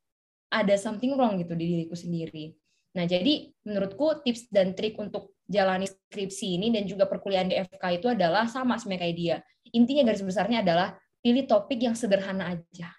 ada 0.48 0.76
something 0.80 1.14
wrong 1.14 1.38
gitu 1.42 1.54
di 1.54 1.66
diriku 1.68 1.94
sendiri. 1.94 2.56
Nah, 2.98 3.06
jadi 3.06 3.54
menurutku 3.68 4.26
tips 4.26 4.50
dan 4.50 4.74
trik 4.74 4.98
untuk 4.98 5.38
jalani 5.46 5.86
skripsi 5.86 6.58
ini 6.58 6.74
dan 6.74 6.90
juga 6.90 7.06
perkuliahan 7.06 7.52
di 7.52 7.56
FK 7.62 7.84
itu 8.02 8.08
adalah 8.10 8.50
sama 8.50 8.80
sebenarnya 8.82 9.02
kayak 9.06 9.16
dia. 9.16 9.38
Intinya 9.76 10.08
garis 10.08 10.24
besarnya 10.26 10.66
adalah 10.66 10.98
pilih 11.22 11.46
topik 11.46 11.78
yang 11.84 11.94
sederhana 11.94 12.58
aja 12.58 12.90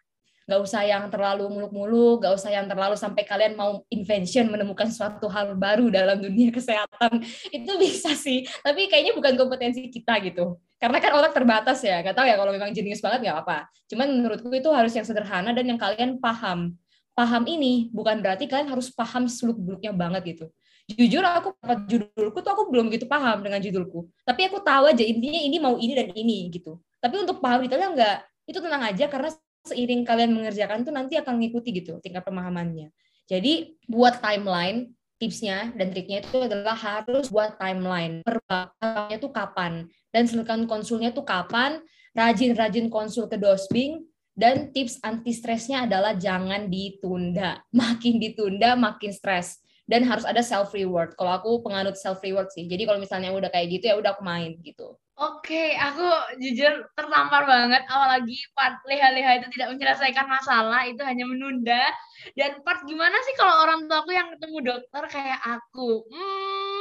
nggak 0.48 0.60
usah 0.64 0.80
yang 0.80 1.12
terlalu 1.12 1.44
muluk-muluk, 1.52 2.24
nggak 2.24 2.32
usah 2.32 2.48
yang 2.48 2.64
terlalu 2.64 2.96
sampai 2.96 3.28
kalian 3.28 3.52
mau 3.52 3.84
invention 3.92 4.48
menemukan 4.48 4.88
suatu 4.88 5.28
hal 5.28 5.52
baru 5.52 5.92
dalam 5.92 6.16
dunia 6.16 6.48
kesehatan 6.56 7.20
itu 7.52 7.72
bisa 7.76 8.16
sih, 8.16 8.48
tapi 8.64 8.88
kayaknya 8.88 9.12
bukan 9.12 9.36
kompetensi 9.36 9.92
kita 9.92 10.16
gitu. 10.24 10.56
Karena 10.80 11.04
kan 11.04 11.12
otak 11.20 11.36
terbatas 11.36 11.84
ya, 11.84 12.00
nggak 12.00 12.16
tahu 12.16 12.24
ya 12.24 12.40
kalau 12.40 12.56
memang 12.56 12.72
jenius 12.72 13.04
banget 13.04 13.28
nggak 13.28 13.38
apa. 13.44 13.68
Cuman 13.92 14.08
menurutku 14.08 14.48
itu 14.56 14.72
harus 14.72 14.96
yang 14.96 15.04
sederhana 15.04 15.52
dan 15.52 15.68
yang 15.68 15.76
kalian 15.76 16.16
paham. 16.16 16.72
Paham 17.12 17.44
ini 17.44 17.92
bukan 17.92 18.24
berarti 18.24 18.48
kalian 18.48 18.72
harus 18.72 18.88
paham 18.88 19.28
seluk 19.28 19.60
beluknya 19.60 19.92
banget 19.92 20.32
gitu. 20.32 20.46
Jujur 20.88 21.20
aku 21.20 21.52
dapat 21.60 21.84
judulku 21.84 22.40
tuh 22.40 22.52
aku 22.56 22.72
belum 22.72 22.88
gitu 22.88 23.04
paham 23.04 23.44
dengan 23.44 23.60
judulku. 23.60 24.08
Tapi 24.24 24.48
aku 24.48 24.64
tahu 24.64 24.88
aja 24.88 25.04
intinya 25.04 25.40
ini 25.44 25.56
mau 25.60 25.76
ini 25.76 25.92
dan 25.92 26.08
ini 26.16 26.48
gitu. 26.48 26.80
Tapi 27.02 27.20
untuk 27.20 27.44
paham 27.44 27.66
detailnya 27.66 27.90
enggak, 27.92 28.18
itu 28.48 28.58
tenang 28.64 28.82
aja 28.88 29.04
karena 29.10 29.28
seiring 29.68 30.02
kalian 30.08 30.32
mengerjakan 30.32 30.82
tuh 30.82 30.92
nanti 30.96 31.20
akan 31.20 31.36
mengikuti 31.36 31.76
gitu 31.76 32.00
tingkat 32.00 32.24
pemahamannya. 32.24 32.88
Jadi 33.28 33.76
buat 33.84 34.24
timeline 34.24 34.96
tipsnya 35.18 35.74
dan 35.74 35.90
triknya 35.90 36.22
itu 36.22 36.38
adalah 36.46 36.78
harus 36.78 37.28
buat 37.28 37.58
timeline 37.58 38.22
perbakalnya 38.22 39.18
tuh 39.18 39.34
kapan 39.34 39.90
dan 40.14 40.24
silakan 40.30 40.64
konsulnya 40.70 41.10
tuh 41.10 41.26
kapan 41.26 41.82
rajin-rajin 42.14 42.86
konsul 42.88 43.26
ke 43.26 43.34
dosbing 43.34 44.06
dan 44.38 44.70
tips 44.70 45.02
anti 45.02 45.34
stresnya 45.34 45.84
adalah 45.90 46.14
jangan 46.14 46.70
ditunda 46.70 47.58
makin 47.74 48.22
ditunda 48.22 48.78
makin 48.78 49.10
stres 49.10 49.58
dan 49.88 50.04
harus 50.04 50.28
ada 50.28 50.44
self 50.44 50.70
reward 50.76 51.16
kalau 51.16 51.32
aku 51.34 51.50
penganut 51.64 51.96
self 51.96 52.20
reward 52.20 52.52
sih 52.52 52.68
jadi 52.68 52.84
kalau 52.84 53.00
misalnya 53.00 53.32
udah 53.32 53.50
kayak 53.50 53.80
gitu 53.80 53.84
ya 53.90 53.96
udah 53.96 54.14
aku 54.14 54.22
main 54.22 54.54
gitu 54.60 54.94
Oke, 55.18 55.74
aku 55.74 56.06
jujur 56.38 56.86
tertampar 56.94 57.42
banget. 57.42 57.82
Apalagi 57.90 58.38
part 58.54 58.78
leha-leha 58.86 59.42
itu 59.42 59.50
tidak 59.58 59.74
menyelesaikan 59.74 60.30
masalah, 60.30 60.86
itu 60.86 61.02
hanya 61.02 61.26
menunda. 61.26 61.90
Dan 62.38 62.62
part 62.62 62.86
gimana 62.86 63.18
sih 63.26 63.34
kalau 63.34 63.66
orang 63.66 63.90
tua 63.90 64.06
aku 64.06 64.14
yang 64.14 64.30
ketemu 64.30 64.58
dokter 64.62 65.02
kayak 65.10 65.40
aku? 65.42 66.06
Hmm, 66.06 66.37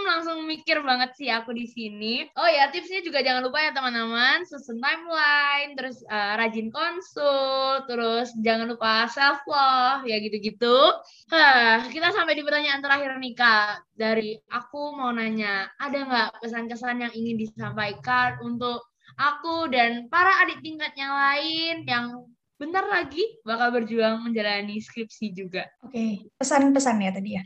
langsung 0.08 0.48
mikir 0.48 0.80
banget 0.82 1.12
sih 1.20 1.28
aku 1.28 1.52
di 1.52 1.68
sini. 1.68 2.24
Oh 2.40 2.48
ya, 2.48 2.72
tipsnya 2.72 3.04
juga 3.04 3.20
jangan 3.20 3.44
lupa 3.44 3.60
ya 3.60 3.76
teman-teman, 3.76 4.48
susun 4.48 4.80
timeline, 4.80 5.76
terus 5.76 6.00
uh, 6.08 6.40
rajin 6.40 6.72
konsul, 6.72 7.84
terus 7.86 8.32
jangan 8.40 8.72
lupa 8.72 9.12
self 9.12 9.44
love, 9.44 10.08
ya 10.08 10.18
gitu-gitu. 10.24 10.80
Hah, 11.30 11.86
kita 11.92 12.16
sampai 12.16 12.40
di 12.40 12.48
pertanyaan 12.48 12.80
terakhir 12.80 13.20
nih 13.20 13.36
Kak. 13.36 13.84
Dari 13.94 14.40
aku 14.48 14.96
mau 14.96 15.12
nanya, 15.12 15.68
ada 15.76 15.98
nggak 16.00 16.30
pesan-kesan 16.40 17.04
yang 17.04 17.14
ingin 17.14 17.36
disampaikan 17.36 18.40
untuk 18.42 18.88
aku 19.20 19.68
dan 19.68 20.08
para 20.08 20.48
adik 20.48 20.64
tingkat 20.64 20.94
yang 20.96 21.12
lain 21.12 21.76
yang 21.90 22.06
bentar 22.58 22.86
lagi 22.90 23.22
bakal 23.46 23.70
berjuang 23.70 24.26
menjalani 24.26 24.82
skripsi 24.82 25.34
juga. 25.34 25.70
Oke, 25.86 25.94
okay. 25.94 26.12
pesan-pesan 26.42 26.98
ya 27.06 27.12
tadi 27.14 27.32
ya. 27.38 27.44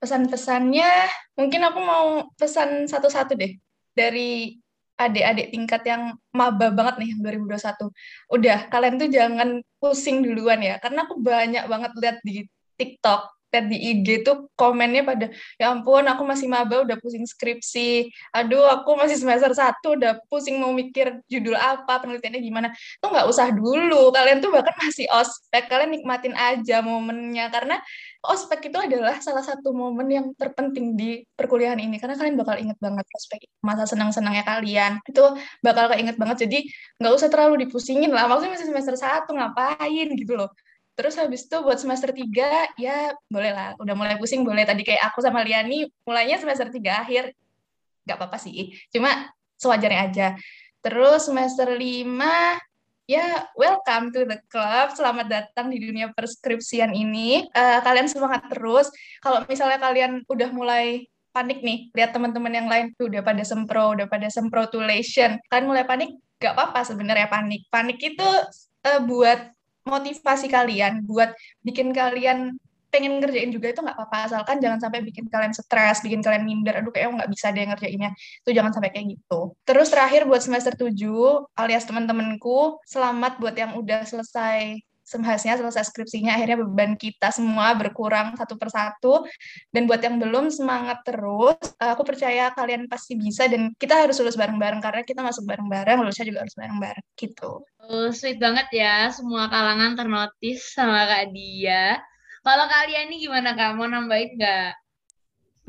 Pesan-pesannya 0.00 0.90
mungkin 1.36 1.60
aku 1.60 1.78
mau 1.84 2.06
pesan 2.40 2.88
satu-satu 2.88 3.36
deh 3.36 3.52
dari 3.92 4.56
adik-adik 5.00 5.52
tingkat 5.52 5.82
yang 5.88 6.12
maba 6.36 6.68
banget 6.72 7.00
nih 7.00 7.08
yang 7.16 7.20
2021. 7.24 7.88
Udah, 8.36 8.58
kalian 8.68 8.94
tuh 9.00 9.08
jangan 9.08 9.48
pusing 9.80 10.20
duluan 10.20 10.60
ya, 10.60 10.76
karena 10.76 11.08
aku 11.08 11.16
banyak 11.20 11.64
banget 11.64 11.92
lihat 11.96 12.18
di 12.20 12.44
TikTok 12.76 13.39
lihat 13.50 13.66
di 13.66 13.78
IG 13.78 14.08
tuh 14.22 14.46
komennya 14.54 15.02
pada 15.02 15.26
ya 15.58 15.74
ampun 15.74 16.06
aku 16.06 16.22
masih 16.22 16.46
maba 16.46 16.86
udah 16.86 16.96
pusing 17.02 17.26
skripsi. 17.26 18.06
Aduh 18.30 18.62
aku 18.70 18.94
masih 18.94 19.18
semester 19.18 19.50
satu 19.50 19.98
udah 19.98 20.22
pusing 20.30 20.62
mau 20.62 20.70
mikir 20.70 21.18
judul 21.26 21.58
apa 21.58 21.98
penelitiannya 21.98 22.40
gimana. 22.40 22.68
Tuh 23.02 23.10
nggak 23.10 23.26
usah 23.26 23.50
dulu. 23.50 24.14
Kalian 24.14 24.38
tuh 24.38 24.54
bahkan 24.54 24.74
masih 24.78 25.10
ospek. 25.10 25.66
Kalian 25.66 25.90
nikmatin 25.98 26.34
aja 26.38 26.78
momennya. 26.80 27.50
Karena 27.50 27.82
ospek 28.22 28.70
itu 28.70 28.78
adalah 28.78 29.18
salah 29.18 29.42
satu 29.42 29.74
momen 29.74 30.06
yang 30.06 30.26
terpenting 30.38 30.94
di 30.94 31.26
perkuliahan 31.34 31.82
ini. 31.82 31.98
Karena 31.98 32.14
kalian 32.14 32.38
bakal 32.38 32.54
inget 32.62 32.78
banget 32.78 33.06
ospek 33.18 33.50
masa 33.66 33.84
senang-senangnya 33.90 34.46
kalian. 34.46 35.02
Itu 35.02 35.34
bakal 35.58 35.90
keinget 35.90 36.14
banget. 36.14 36.46
Jadi 36.46 36.70
nggak 37.02 37.12
usah 37.18 37.28
terlalu 37.28 37.66
dipusingin 37.66 38.14
lah. 38.14 38.30
Maksudnya 38.30 38.54
masih 38.54 38.68
semester 38.70 38.94
satu 38.94 39.34
ngapain 39.34 40.06
gitu 40.14 40.38
loh 40.38 40.54
Terus 40.98 41.14
habis 41.16 41.48
itu 41.48 41.56
buat 41.64 41.78
semester 41.80 42.12
3 42.12 42.76
ya 42.76 43.14
boleh 43.30 43.52
lah, 43.54 43.68
udah 43.80 43.94
mulai 43.96 44.16
pusing 44.20 44.44
boleh. 44.44 44.68
Tadi 44.68 44.84
kayak 44.84 45.12
aku 45.12 45.24
sama 45.24 45.40
Liani 45.40 45.88
mulainya 46.04 46.36
semester 46.36 46.68
3 46.68 47.02
akhir, 47.06 47.32
nggak 48.04 48.16
apa-apa 48.16 48.36
sih. 48.36 48.74
Cuma 48.92 49.30
sewajarnya 49.56 50.00
aja. 50.10 50.28
Terus 50.80 51.28
semester 51.28 51.68
5 51.72 52.60
ya 53.10 53.42
welcome 53.58 54.14
to 54.14 54.22
the 54.22 54.38
club. 54.46 54.94
Selamat 54.94 55.26
datang 55.26 55.66
di 55.68 55.82
dunia 55.82 56.14
perskripsian 56.14 56.94
ini. 56.94 57.42
Uh, 57.50 57.82
kalian 57.82 58.06
semangat 58.06 58.46
terus. 58.46 58.86
Kalau 59.18 59.42
misalnya 59.50 59.82
kalian 59.82 60.22
udah 60.30 60.50
mulai 60.54 61.10
panik 61.30 61.62
nih, 61.62 61.90
lihat 61.94 62.10
teman-teman 62.14 62.50
yang 62.54 62.68
lain 62.70 62.90
tuh 62.94 63.10
udah 63.10 63.22
pada 63.22 63.42
sempro, 63.42 63.98
udah 63.98 64.06
pada 64.06 64.30
semprotulation. 64.30 65.38
Kalian 65.50 65.66
mulai 65.66 65.84
panik, 65.86 66.14
nggak 66.38 66.54
apa-apa 66.54 66.80
sebenarnya 66.86 67.26
panik. 67.26 67.66
Panik 67.70 67.98
itu 67.98 68.30
uh, 68.86 69.00
buat 69.02 69.50
motivasi 69.84 70.46
kalian 70.50 71.04
buat 71.08 71.32
bikin 71.64 71.92
kalian 71.94 72.56
pengen 72.90 73.22
ngerjain 73.22 73.54
juga 73.54 73.70
itu 73.70 73.80
nggak 73.80 73.96
apa-apa. 73.96 74.18
Asalkan 74.26 74.58
jangan 74.58 74.82
sampai 74.82 75.00
bikin 75.06 75.30
kalian 75.30 75.54
stres, 75.54 76.02
bikin 76.02 76.20
kalian 76.20 76.42
minder, 76.42 76.74
aduh 76.74 76.90
kayaknya 76.90 77.22
nggak 77.22 77.30
bisa 77.30 77.46
deh 77.54 77.64
ngerjainnya, 77.64 78.10
itu 78.18 78.50
jangan 78.50 78.72
sampai 78.74 78.90
kayak 78.90 79.06
gitu. 79.14 79.54
Terus 79.62 79.88
terakhir 79.94 80.26
buat 80.26 80.42
semester 80.42 80.74
7 80.74 80.90
alias 81.54 81.86
teman-temanku, 81.86 82.82
selamat 82.84 83.38
buat 83.38 83.54
yang 83.54 83.78
udah 83.78 84.02
selesai 84.04 84.89
semhasnya 85.10 85.58
selesai 85.58 85.90
skripsinya 85.90 86.38
akhirnya 86.38 86.62
beban 86.62 86.94
kita 86.94 87.34
semua 87.34 87.74
berkurang 87.74 88.38
satu 88.38 88.54
persatu. 88.54 89.26
Dan 89.74 89.90
buat 89.90 89.98
yang 89.98 90.22
belum 90.22 90.54
semangat 90.54 91.02
terus. 91.02 91.58
Aku 91.82 92.06
percaya 92.06 92.54
kalian 92.54 92.86
pasti 92.86 93.18
bisa 93.18 93.50
dan 93.50 93.74
kita 93.74 93.98
harus 94.06 94.22
lulus 94.22 94.38
bareng-bareng 94.38 94.78
karena 94.78 95.02
kita 95.02 95.26
masuk 95.26 95.42
bareng-bareng 95.50 95.98
lulusnya 95.98 96.30
juga 96.30 96.46
harus 96.46 96.54
bareng-bareng 96.54 97.06
gitu. 97.18 97.66
Oh, 97.90 98.08
sweet 98.14 98.38
banget 98.38 98.70
ya 98.70 99.10
semua 99.10 99.50
kalangan 99.50 99.98
ternotis 99.98 100.70
sama 100.70 101.10
Kak 101.10 101.34
Dia. 101.34 101.98
Kalau 102.40 102.66
kalian 102.70 103.10
ini 103.10 103.26
gimana 103.26 103.52
Kak? 103.58 103.74
Mau 103.74 103.90
nambahin 103.90 104.38
nggak? 104.38 104.72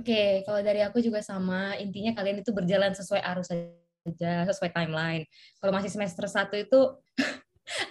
Oke, 0.02 0.08
okay, 0.08 0.32
kalau 0.48 0.62
dari 0.64 0.82
aku 0.82 1.04
juga 1.04 1.20
sama. 1.20 1.76
Intinya 1.78 2.16
kalian 2.16 2.42
itu 2.42 2.56
berjalan 2.56 2.96
sesuai 2.96 3.22
arus 3.22 3.52
saja, 3.52 4.48
sesuai 4.50 4.72
timeline. 4.72 5.28
Kalau 5.60 5.72
masih 5.76 5.92
semester 5.92 6.26
satu 6.26 6.56
itu 6.58 6.80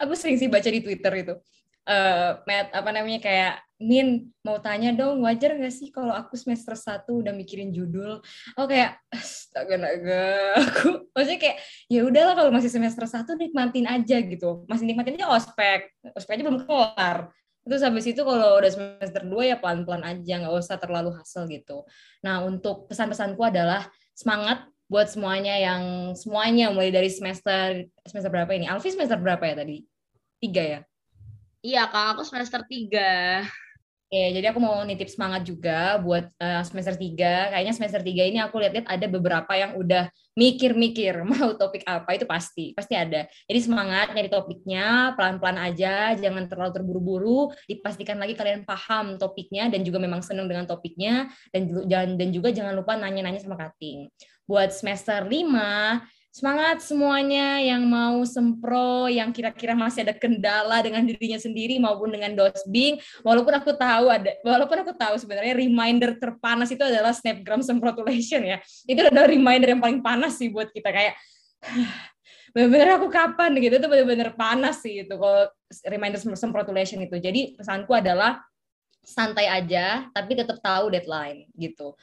aku 0.03 0.13
sering 0.17 0.37
sih 0.37 0.49
baca 0.49 0.69
di 0.69 0.81
Twitter 0.83 1.13
itu. 1.21 1.35
Uh, 1.89 2.39
apa 2.77 2.91
namanya 2.93 3.19
kayak 3.19 3.55
Min 3.81 4.29
mau 4.45 4.61
tanya 4.61 4.93
dong 4.93 5.25
wajar 5.25 5.57
gak 5.57 5.73
sih 5.73 5.89
kalau 5.89 6.13
aku 6.13 6.37
semester 6.37 6.77
satu 6.77 7.25
udah 7.25 7.33
mikirin 7.33 7.73
judul? 7.73 8.21
Oh 8.61 8.67
kayak 8.69 9.01
astaga 9.09 9.81
naga 9.81 10.53
aku 10.69 11.09
maksudnya 11.17 11.41
kayak 11.41 11.57
ya 11.89 12.05
udahlah 12.05 12.37
kalau 12.37 12.53
masih 12.53 12.69
semester 12.69 13.09
satu 13.09 13.33
nikmatin 13.41 13.89
aja 13.89 14.21
gitu. 14.21 14.69
Masih 14.69 14.85
nikmatin 14.85 15.17
aja 15.17 15.33
ospek. 15.33 15.89
Ospek 16.13 16.37
aja 16.37 16.45
belum 16.45 16.61
kelar. 16.69 17.33
Terus 17.65 17.81
habis 17.81 18.05
itu 18.05 18.21
kalau 18.21 18.61
udah 18.61 18.71
semester 18.73 19.23
dua 19.25 19.43
ya 19.49 19.57
pelan-pelan 19.57 20.05
aja 20.05 20.45
nggak 20.45 20.55
usah 20.61 20.77
terlalu 20.77 21.17
hasil 21.17 21.49
gitu. 21.49 21.89
Nah 22.21 22.45
untuk 22.45 22.85
pesan-pesanku 22.85 23.41
adalah 23.41 23.89
semangat 24.13 24.69
buat 24.91 25.07
semuanya 25.07 25.55
yang 25.55 25.83
semuanya 26.19 26.75
mulai 26.75 26.91
dari 26.91 27.07
semester 27.07 27.87
semester 28.03 28.27
berapa 28.27 28.51
ini? 28.51 28.67
Alfi 28.67 28.91
semester 28.91 29.23
berapa 29.23 29.47
ya 29.47 29.63
tadi? 29.63 29.87
Tiga 30.43 30.63
ya? 30.67 30.81
Iya 31.63 31.87
kak, 31.87 32.19
aku 32.19 32.23
semester 32.27 32.67
tiga. 32.67 33.47
Oke, 34.11 34.35
jadi 34.35 34.51
aku 34.51 34.59
mau 34.59 34.83
nitip 34.83 35.07
semangat 35.07 35.47
juga 35.47 35.95
buat 36.03 36.35
uh, 36.43 36.67
semester 36.67 36.99
3. 36.99 37.55
Kayaknya 37.55 37.75
semester 37.79 38.03
3 38.03 38.11
ini 38.27 38.43
aku 38.43 38.59
lihat-lihat 38.59 38.91
ada 38.91 39.07
beberapa 39.07 39.55
yang 39.55 39.79
udah 39.79 40.11
mikir-mikir 40.35 41.23
mau 41.31 41.55
topik 41.55 41.87
apa, 41.87 42.19
itu 42.19 42.27
pasti. 42.27 42.75
Pasti 42.75 42.99
ada. 42.99 43.31
Jadi 43.47 43.59
semangat 43.63 44.11
nyari 44.11 44.27
topiknya, 44.27 45.15
pelan-pelan 45.15 45.63
aja, 45.63 46.19
jangan 46.19 46.51
terlalu 46.51 46.75
terburu-buru, 46.75 47.55
dipastikan 47.71 48.19
lagi 48.19 48.35
kalian 48.35 48.67
paham 48.67 49.15
topiknya 49.15 49.71
dan 49.71 49.87
juga 49.87 50.03
memang 50.03 50.27
senang 50.27 50.51
dengan 50.51 50.67
topiknya, 50.67 51.31
dan, 51.55 51.71
dan 52.19 52.29
juga 52.35 52.51
jangan 52.51 52.75
lupa 52.75 52.99
nanya-nanya 52.99 53.39
sama 53.39 53.55
Kating 53.55 54.11
buat 54.51 54.75
semester 54.75 55.23
5 55.23 56.03
semangat 56.31 56.79
semuanya 56.87 57.59
yang 57.59 57.83
mau 57.91 58.23
sempro, 58.23 59.11
yang 59.11 59.35
kira-kira 59.35 59.75
masih 59.75 60.07
ada 60.07 60.15
kendala 60.15 60.79
dengan 60.79 61.03
dirinya 61.03 61.37
sendiri 61.37 61.83
maupun 61.83 62.15
dengan 62.15 62.39
dosbing. 62.39 63.03
Walaupun 63.27 63.55
aku 63.59 63.75
tahu 63.75 64.07
ada, 64.07 64.31
walaupun 64.47 64.87
aku 64.87 64.95
tahu 64.95 65.19
sebenarnya 65.19 65.59
reminder 65.59 66.15
terpanas 66.17 66.71
itu 66.71 66.83
adalah 66.87 67.11
snapgram 67.11 67.67
semprotulation 67.67 68.47
ya. 68.47 68.63
Itu 68.87 69.03
adalah 69.03 69.27
reminder 69.27 69.75
yang 69.75 69.83
paling 69.83 70.01
panas 70.01 70.39
sih 70.39 70.49
buat 70.49 70.71
kita 70.71 70.95
kayak 70.95 71.15
benar-benar 72.55 72.99
aku 72.99 73.07
kapan 73.15 73.55
gitu 73.63 73.79
itu 73.79 73.87
benar-benar 73.87 74.35
panas 74.35 74.83
sih 74.83 75.07
itu 75.07 75.15
kalau 75.15 75.51
reminder 75.91 76.19
semprotulation 76.39 77.03
itu. 77.03 77.19
Jadi 77.19 77.59
pesanku 77.59 77.91
adalah 77.91 78.39
santai 79.01 79.49
aja 79.49 80.07
tapi 80.13 80.37
tetap 80.37 80.61
tahu 80.61 80.93
deadline 80.93 81.49
gitu 81.57 81.97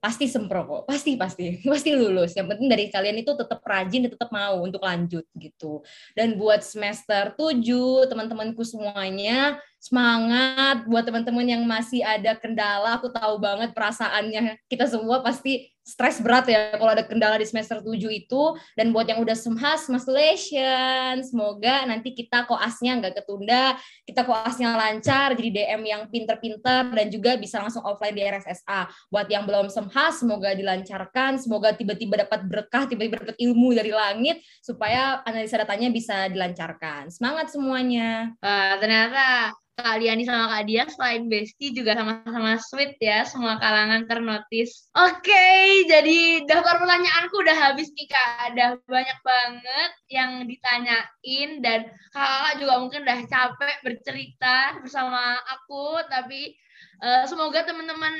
pasti 0.00 0.26
sempro 0.26 0.64
kok. 0.64 0.82
Pasti 0.88 1.14
pasti. 1.14 1.60
Pasti 1.70 1.92
lulus. 1.92 2.32
Yang 2.32 2.56
penting 2.56 2.68
dari 2.72 2.88
kalian 2.88 3.20
itu 3.20 3.36
tetap 3.36 3.60
rajin 3.60 4.08
dan 4.08 4.10
tetap 4.16 4.32
mau 4.32 4.64
untuk 4.64 4.80
lanjut 4.80 5.28
gitu. 5.36 5.84
Dan 6.16 6.40
buat 6.40 6.64
semester 6.64 7.36
7 7.36 8.08
teman-temanku 8.08 8.64
semuanya 8.64 9.60
semangat. 9.76 10.88
Buat 10.88 11.12
teman-teman 11.12 11.46
yang 11.46 11.62
masih 11.68 12.00
ada 12.00 12.32
kendala 12.34 12.96
aku 12.96 13.12
tahu 13.12 13.36
banget 13.38 13.76
perasaannya 13.76 14.56
kita 14.66 14.88
semua 14.88 15.20
pasti 15.20 15.68
stres 15.90 16.22
berat 16.22 16.46
ya 16.46 16.78
kalau 16.78 16.94
ada 16.94 17.02
kendala 17.02 17.34
di 17.34 17.46
semester 17.50 17.82
7 17.82 17.98
itu. 18.14 18.42
Dan 18.78 18.94
buat 18.94 19.10
yang 19.10 19.18
udah 19.18 19.34
semhas 19.34 19.90
congratulations. 19.90 21.34
Semoga 21.34 21.82
nanti 21.90 22.14
kita 22.14 22.46
koasnya 22.46 23.02
nggak 23.02 23.14
ketunda 23.18 23.74
kita 24.04 24.26
koasnya 24.26 24.74
lancar 24.74 25.32
jadi 25.38 25.50
DM 25.50 25.82
yang 25.86 26.02
pinter-pinter 26.10 26.90
dan 26.90 27.06
juga 27.08 27.38
bisa 27.38 27.62
langsung 27.62 27.86
offline 27.86 28.14
di 28.14 28.22
RSSA 28.26 28.90
buat 29.08 29.30
yang 29.30 29.46
belum 29.46 29.70
semhas 29.70 30.18
semoga 30.18 30.52
dilancarkan 30.52 31.38
semoga 31.38 31.72
tiba-tiba 31.72 32.26
dapat 32.26 32.44
berkah 32.46 32.84
tiba-tiba 32.90 33.22
dapat 33.22 33.38
ilmu 33.38 33.72
dari 33.72 33.94
langit 33.94 34.42
supaya 34.60 35.22
analisa 35.24 35.62
datanya 35.62 35.88
bisa 35.94 36.26
dilancarkan. 36.28 37.08
Semangat 37.08 37.54
semuanya. 37.54 38.34
Uh, 38.42 38.74
ternyata 38.82 39.54
Kak 39.80 39.96
Liani 40.00 40.24
sama 40.28 40.46
Kak 40.52 40.64
Dia 40.68 40.84
selain 40.88 41.26
Besti 41.26 41.72
juga 41.72 41.96
sama-sama 41.96 42.60
sweet 42.60 42.96
ya, 43.00 43.24
semua 43.24 43.56
kalangan 43.56 44.04
ternotis. 44.06 44.92
Oke, 44.94 45.28
okay, 45.28 45.88
jadi 45.88 46.44
daftar 46.44 46.78
pertanyaanku 46.78 47.34
udah 47.40 47.56
habis 47.56 47.88
nih 47.96 48.08
Kak, 48.08 48.30
ada 48.52 48.76
banyak 48.84 49.18
banget 49.24 49.90
yang 50.12 50.30
ditanyain 50.44 51.50
dan 51.64 51.80
Kakak 52.12 52.54
juga 52.60 52.74
mungkin 52.78 53.00
udah 53.04 53.20
capek 53.26 53.76
bercerita 53.82 54.80
bersama 54.84 55.40
aku, 55.48 56.04
tapi 56.12 56.54
uh, 57.00 57.24
semoga 57.26 57.64
teman-teman 57.64 58.12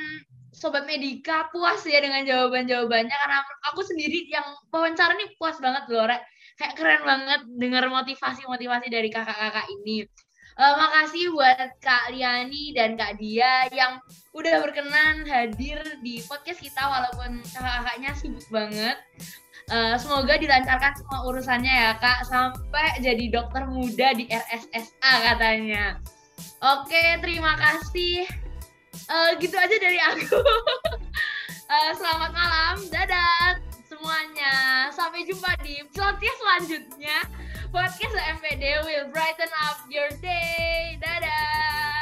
Sobat 0.51 0.83
Medika 0.83 1.47
puas 1.49 1.79
ya 1.87 2.03
dengan 2.03 2.27
jawaban-jawabannya 2.27 3.15
karena 3.15 3.39
aku 3.71 3.87
sendiri 3.87 4.27
yang 4.27 4.43
wawancara 4.67 5.15
nih 5.15 5.31
puas 5.39 5.55
banget 5.63 5.87
loh, 5.87 6.11
Kayak 6.59 6.77
keren 6.77 7.01
banget 7.07 7.41
dengar 7.57 7.89
motivasi-motivasi 7.89 8.87
dari 8.91 9.09
kakak-kakak 9.09 9.65
ini. 9.81 10.05
Uh, 10.59 10.75
makasih 10.75 11.31
buat 11.31 11.79
Kak 11.79 12.11
Liani 12.11 12.75
dan 12.75 12.99
Kak 12.99 13.15
Dia 13.15 13.71
yang 13.71 14.03
udah 14.35 14.59
berkenan 14.59 15.23
hadir 15.23 15.79
di 16.03 16.19
podcast 16.27 16.59
kita 16.59 16.83
walaupun 16.83 17.39
kakak-kakaknya 17.55 18.11
sibuk 18.15 18.45
banget. 18.51 18.99
Uh, 19.71 19.95
semoga 19.95 20.35
dilancarkan 20.35 20.91
semua 20.99 21.23
urusannya 21.31 21.71
ya 21.71 21.91
kak 21.95 22.27
sampai 22.27 22.99
jadi 22.99 23.31
dokter 23.31 23.63
muda 23.63 24.11
di 24.11 24.27
RSSA 24.27 25.13
katanya. 25.31 25.95
Oke, 26.59 27.19
terima 27.23 27.55
kasih. 27.55 28.27
Uh, 29.07 29.31
gitu 29.39 29.55
aja 29.55 29.75
dari 29.79 29.99
aku. 30.03 30.35
uh, 31.71 31.91
selamat 31.99 32.31
malam, 32.35 32.75
dadah 32.91 33.70
semuanya. 34.01 34.89
Sampai 34.89 35.21
jumpa 35.29 35.53
di 35.61 35.77
podcast 35.93 36.37
selanjutnya. 36.41 37.21
Podcast 37.69 38.17
MPD 38.41 38.81
will 38.81 39.05
brighten 39.13 39.53
up 39.61 39.85
your 39.93 40.09
day. 40.17 40.97
Dadah. 40.97 42.00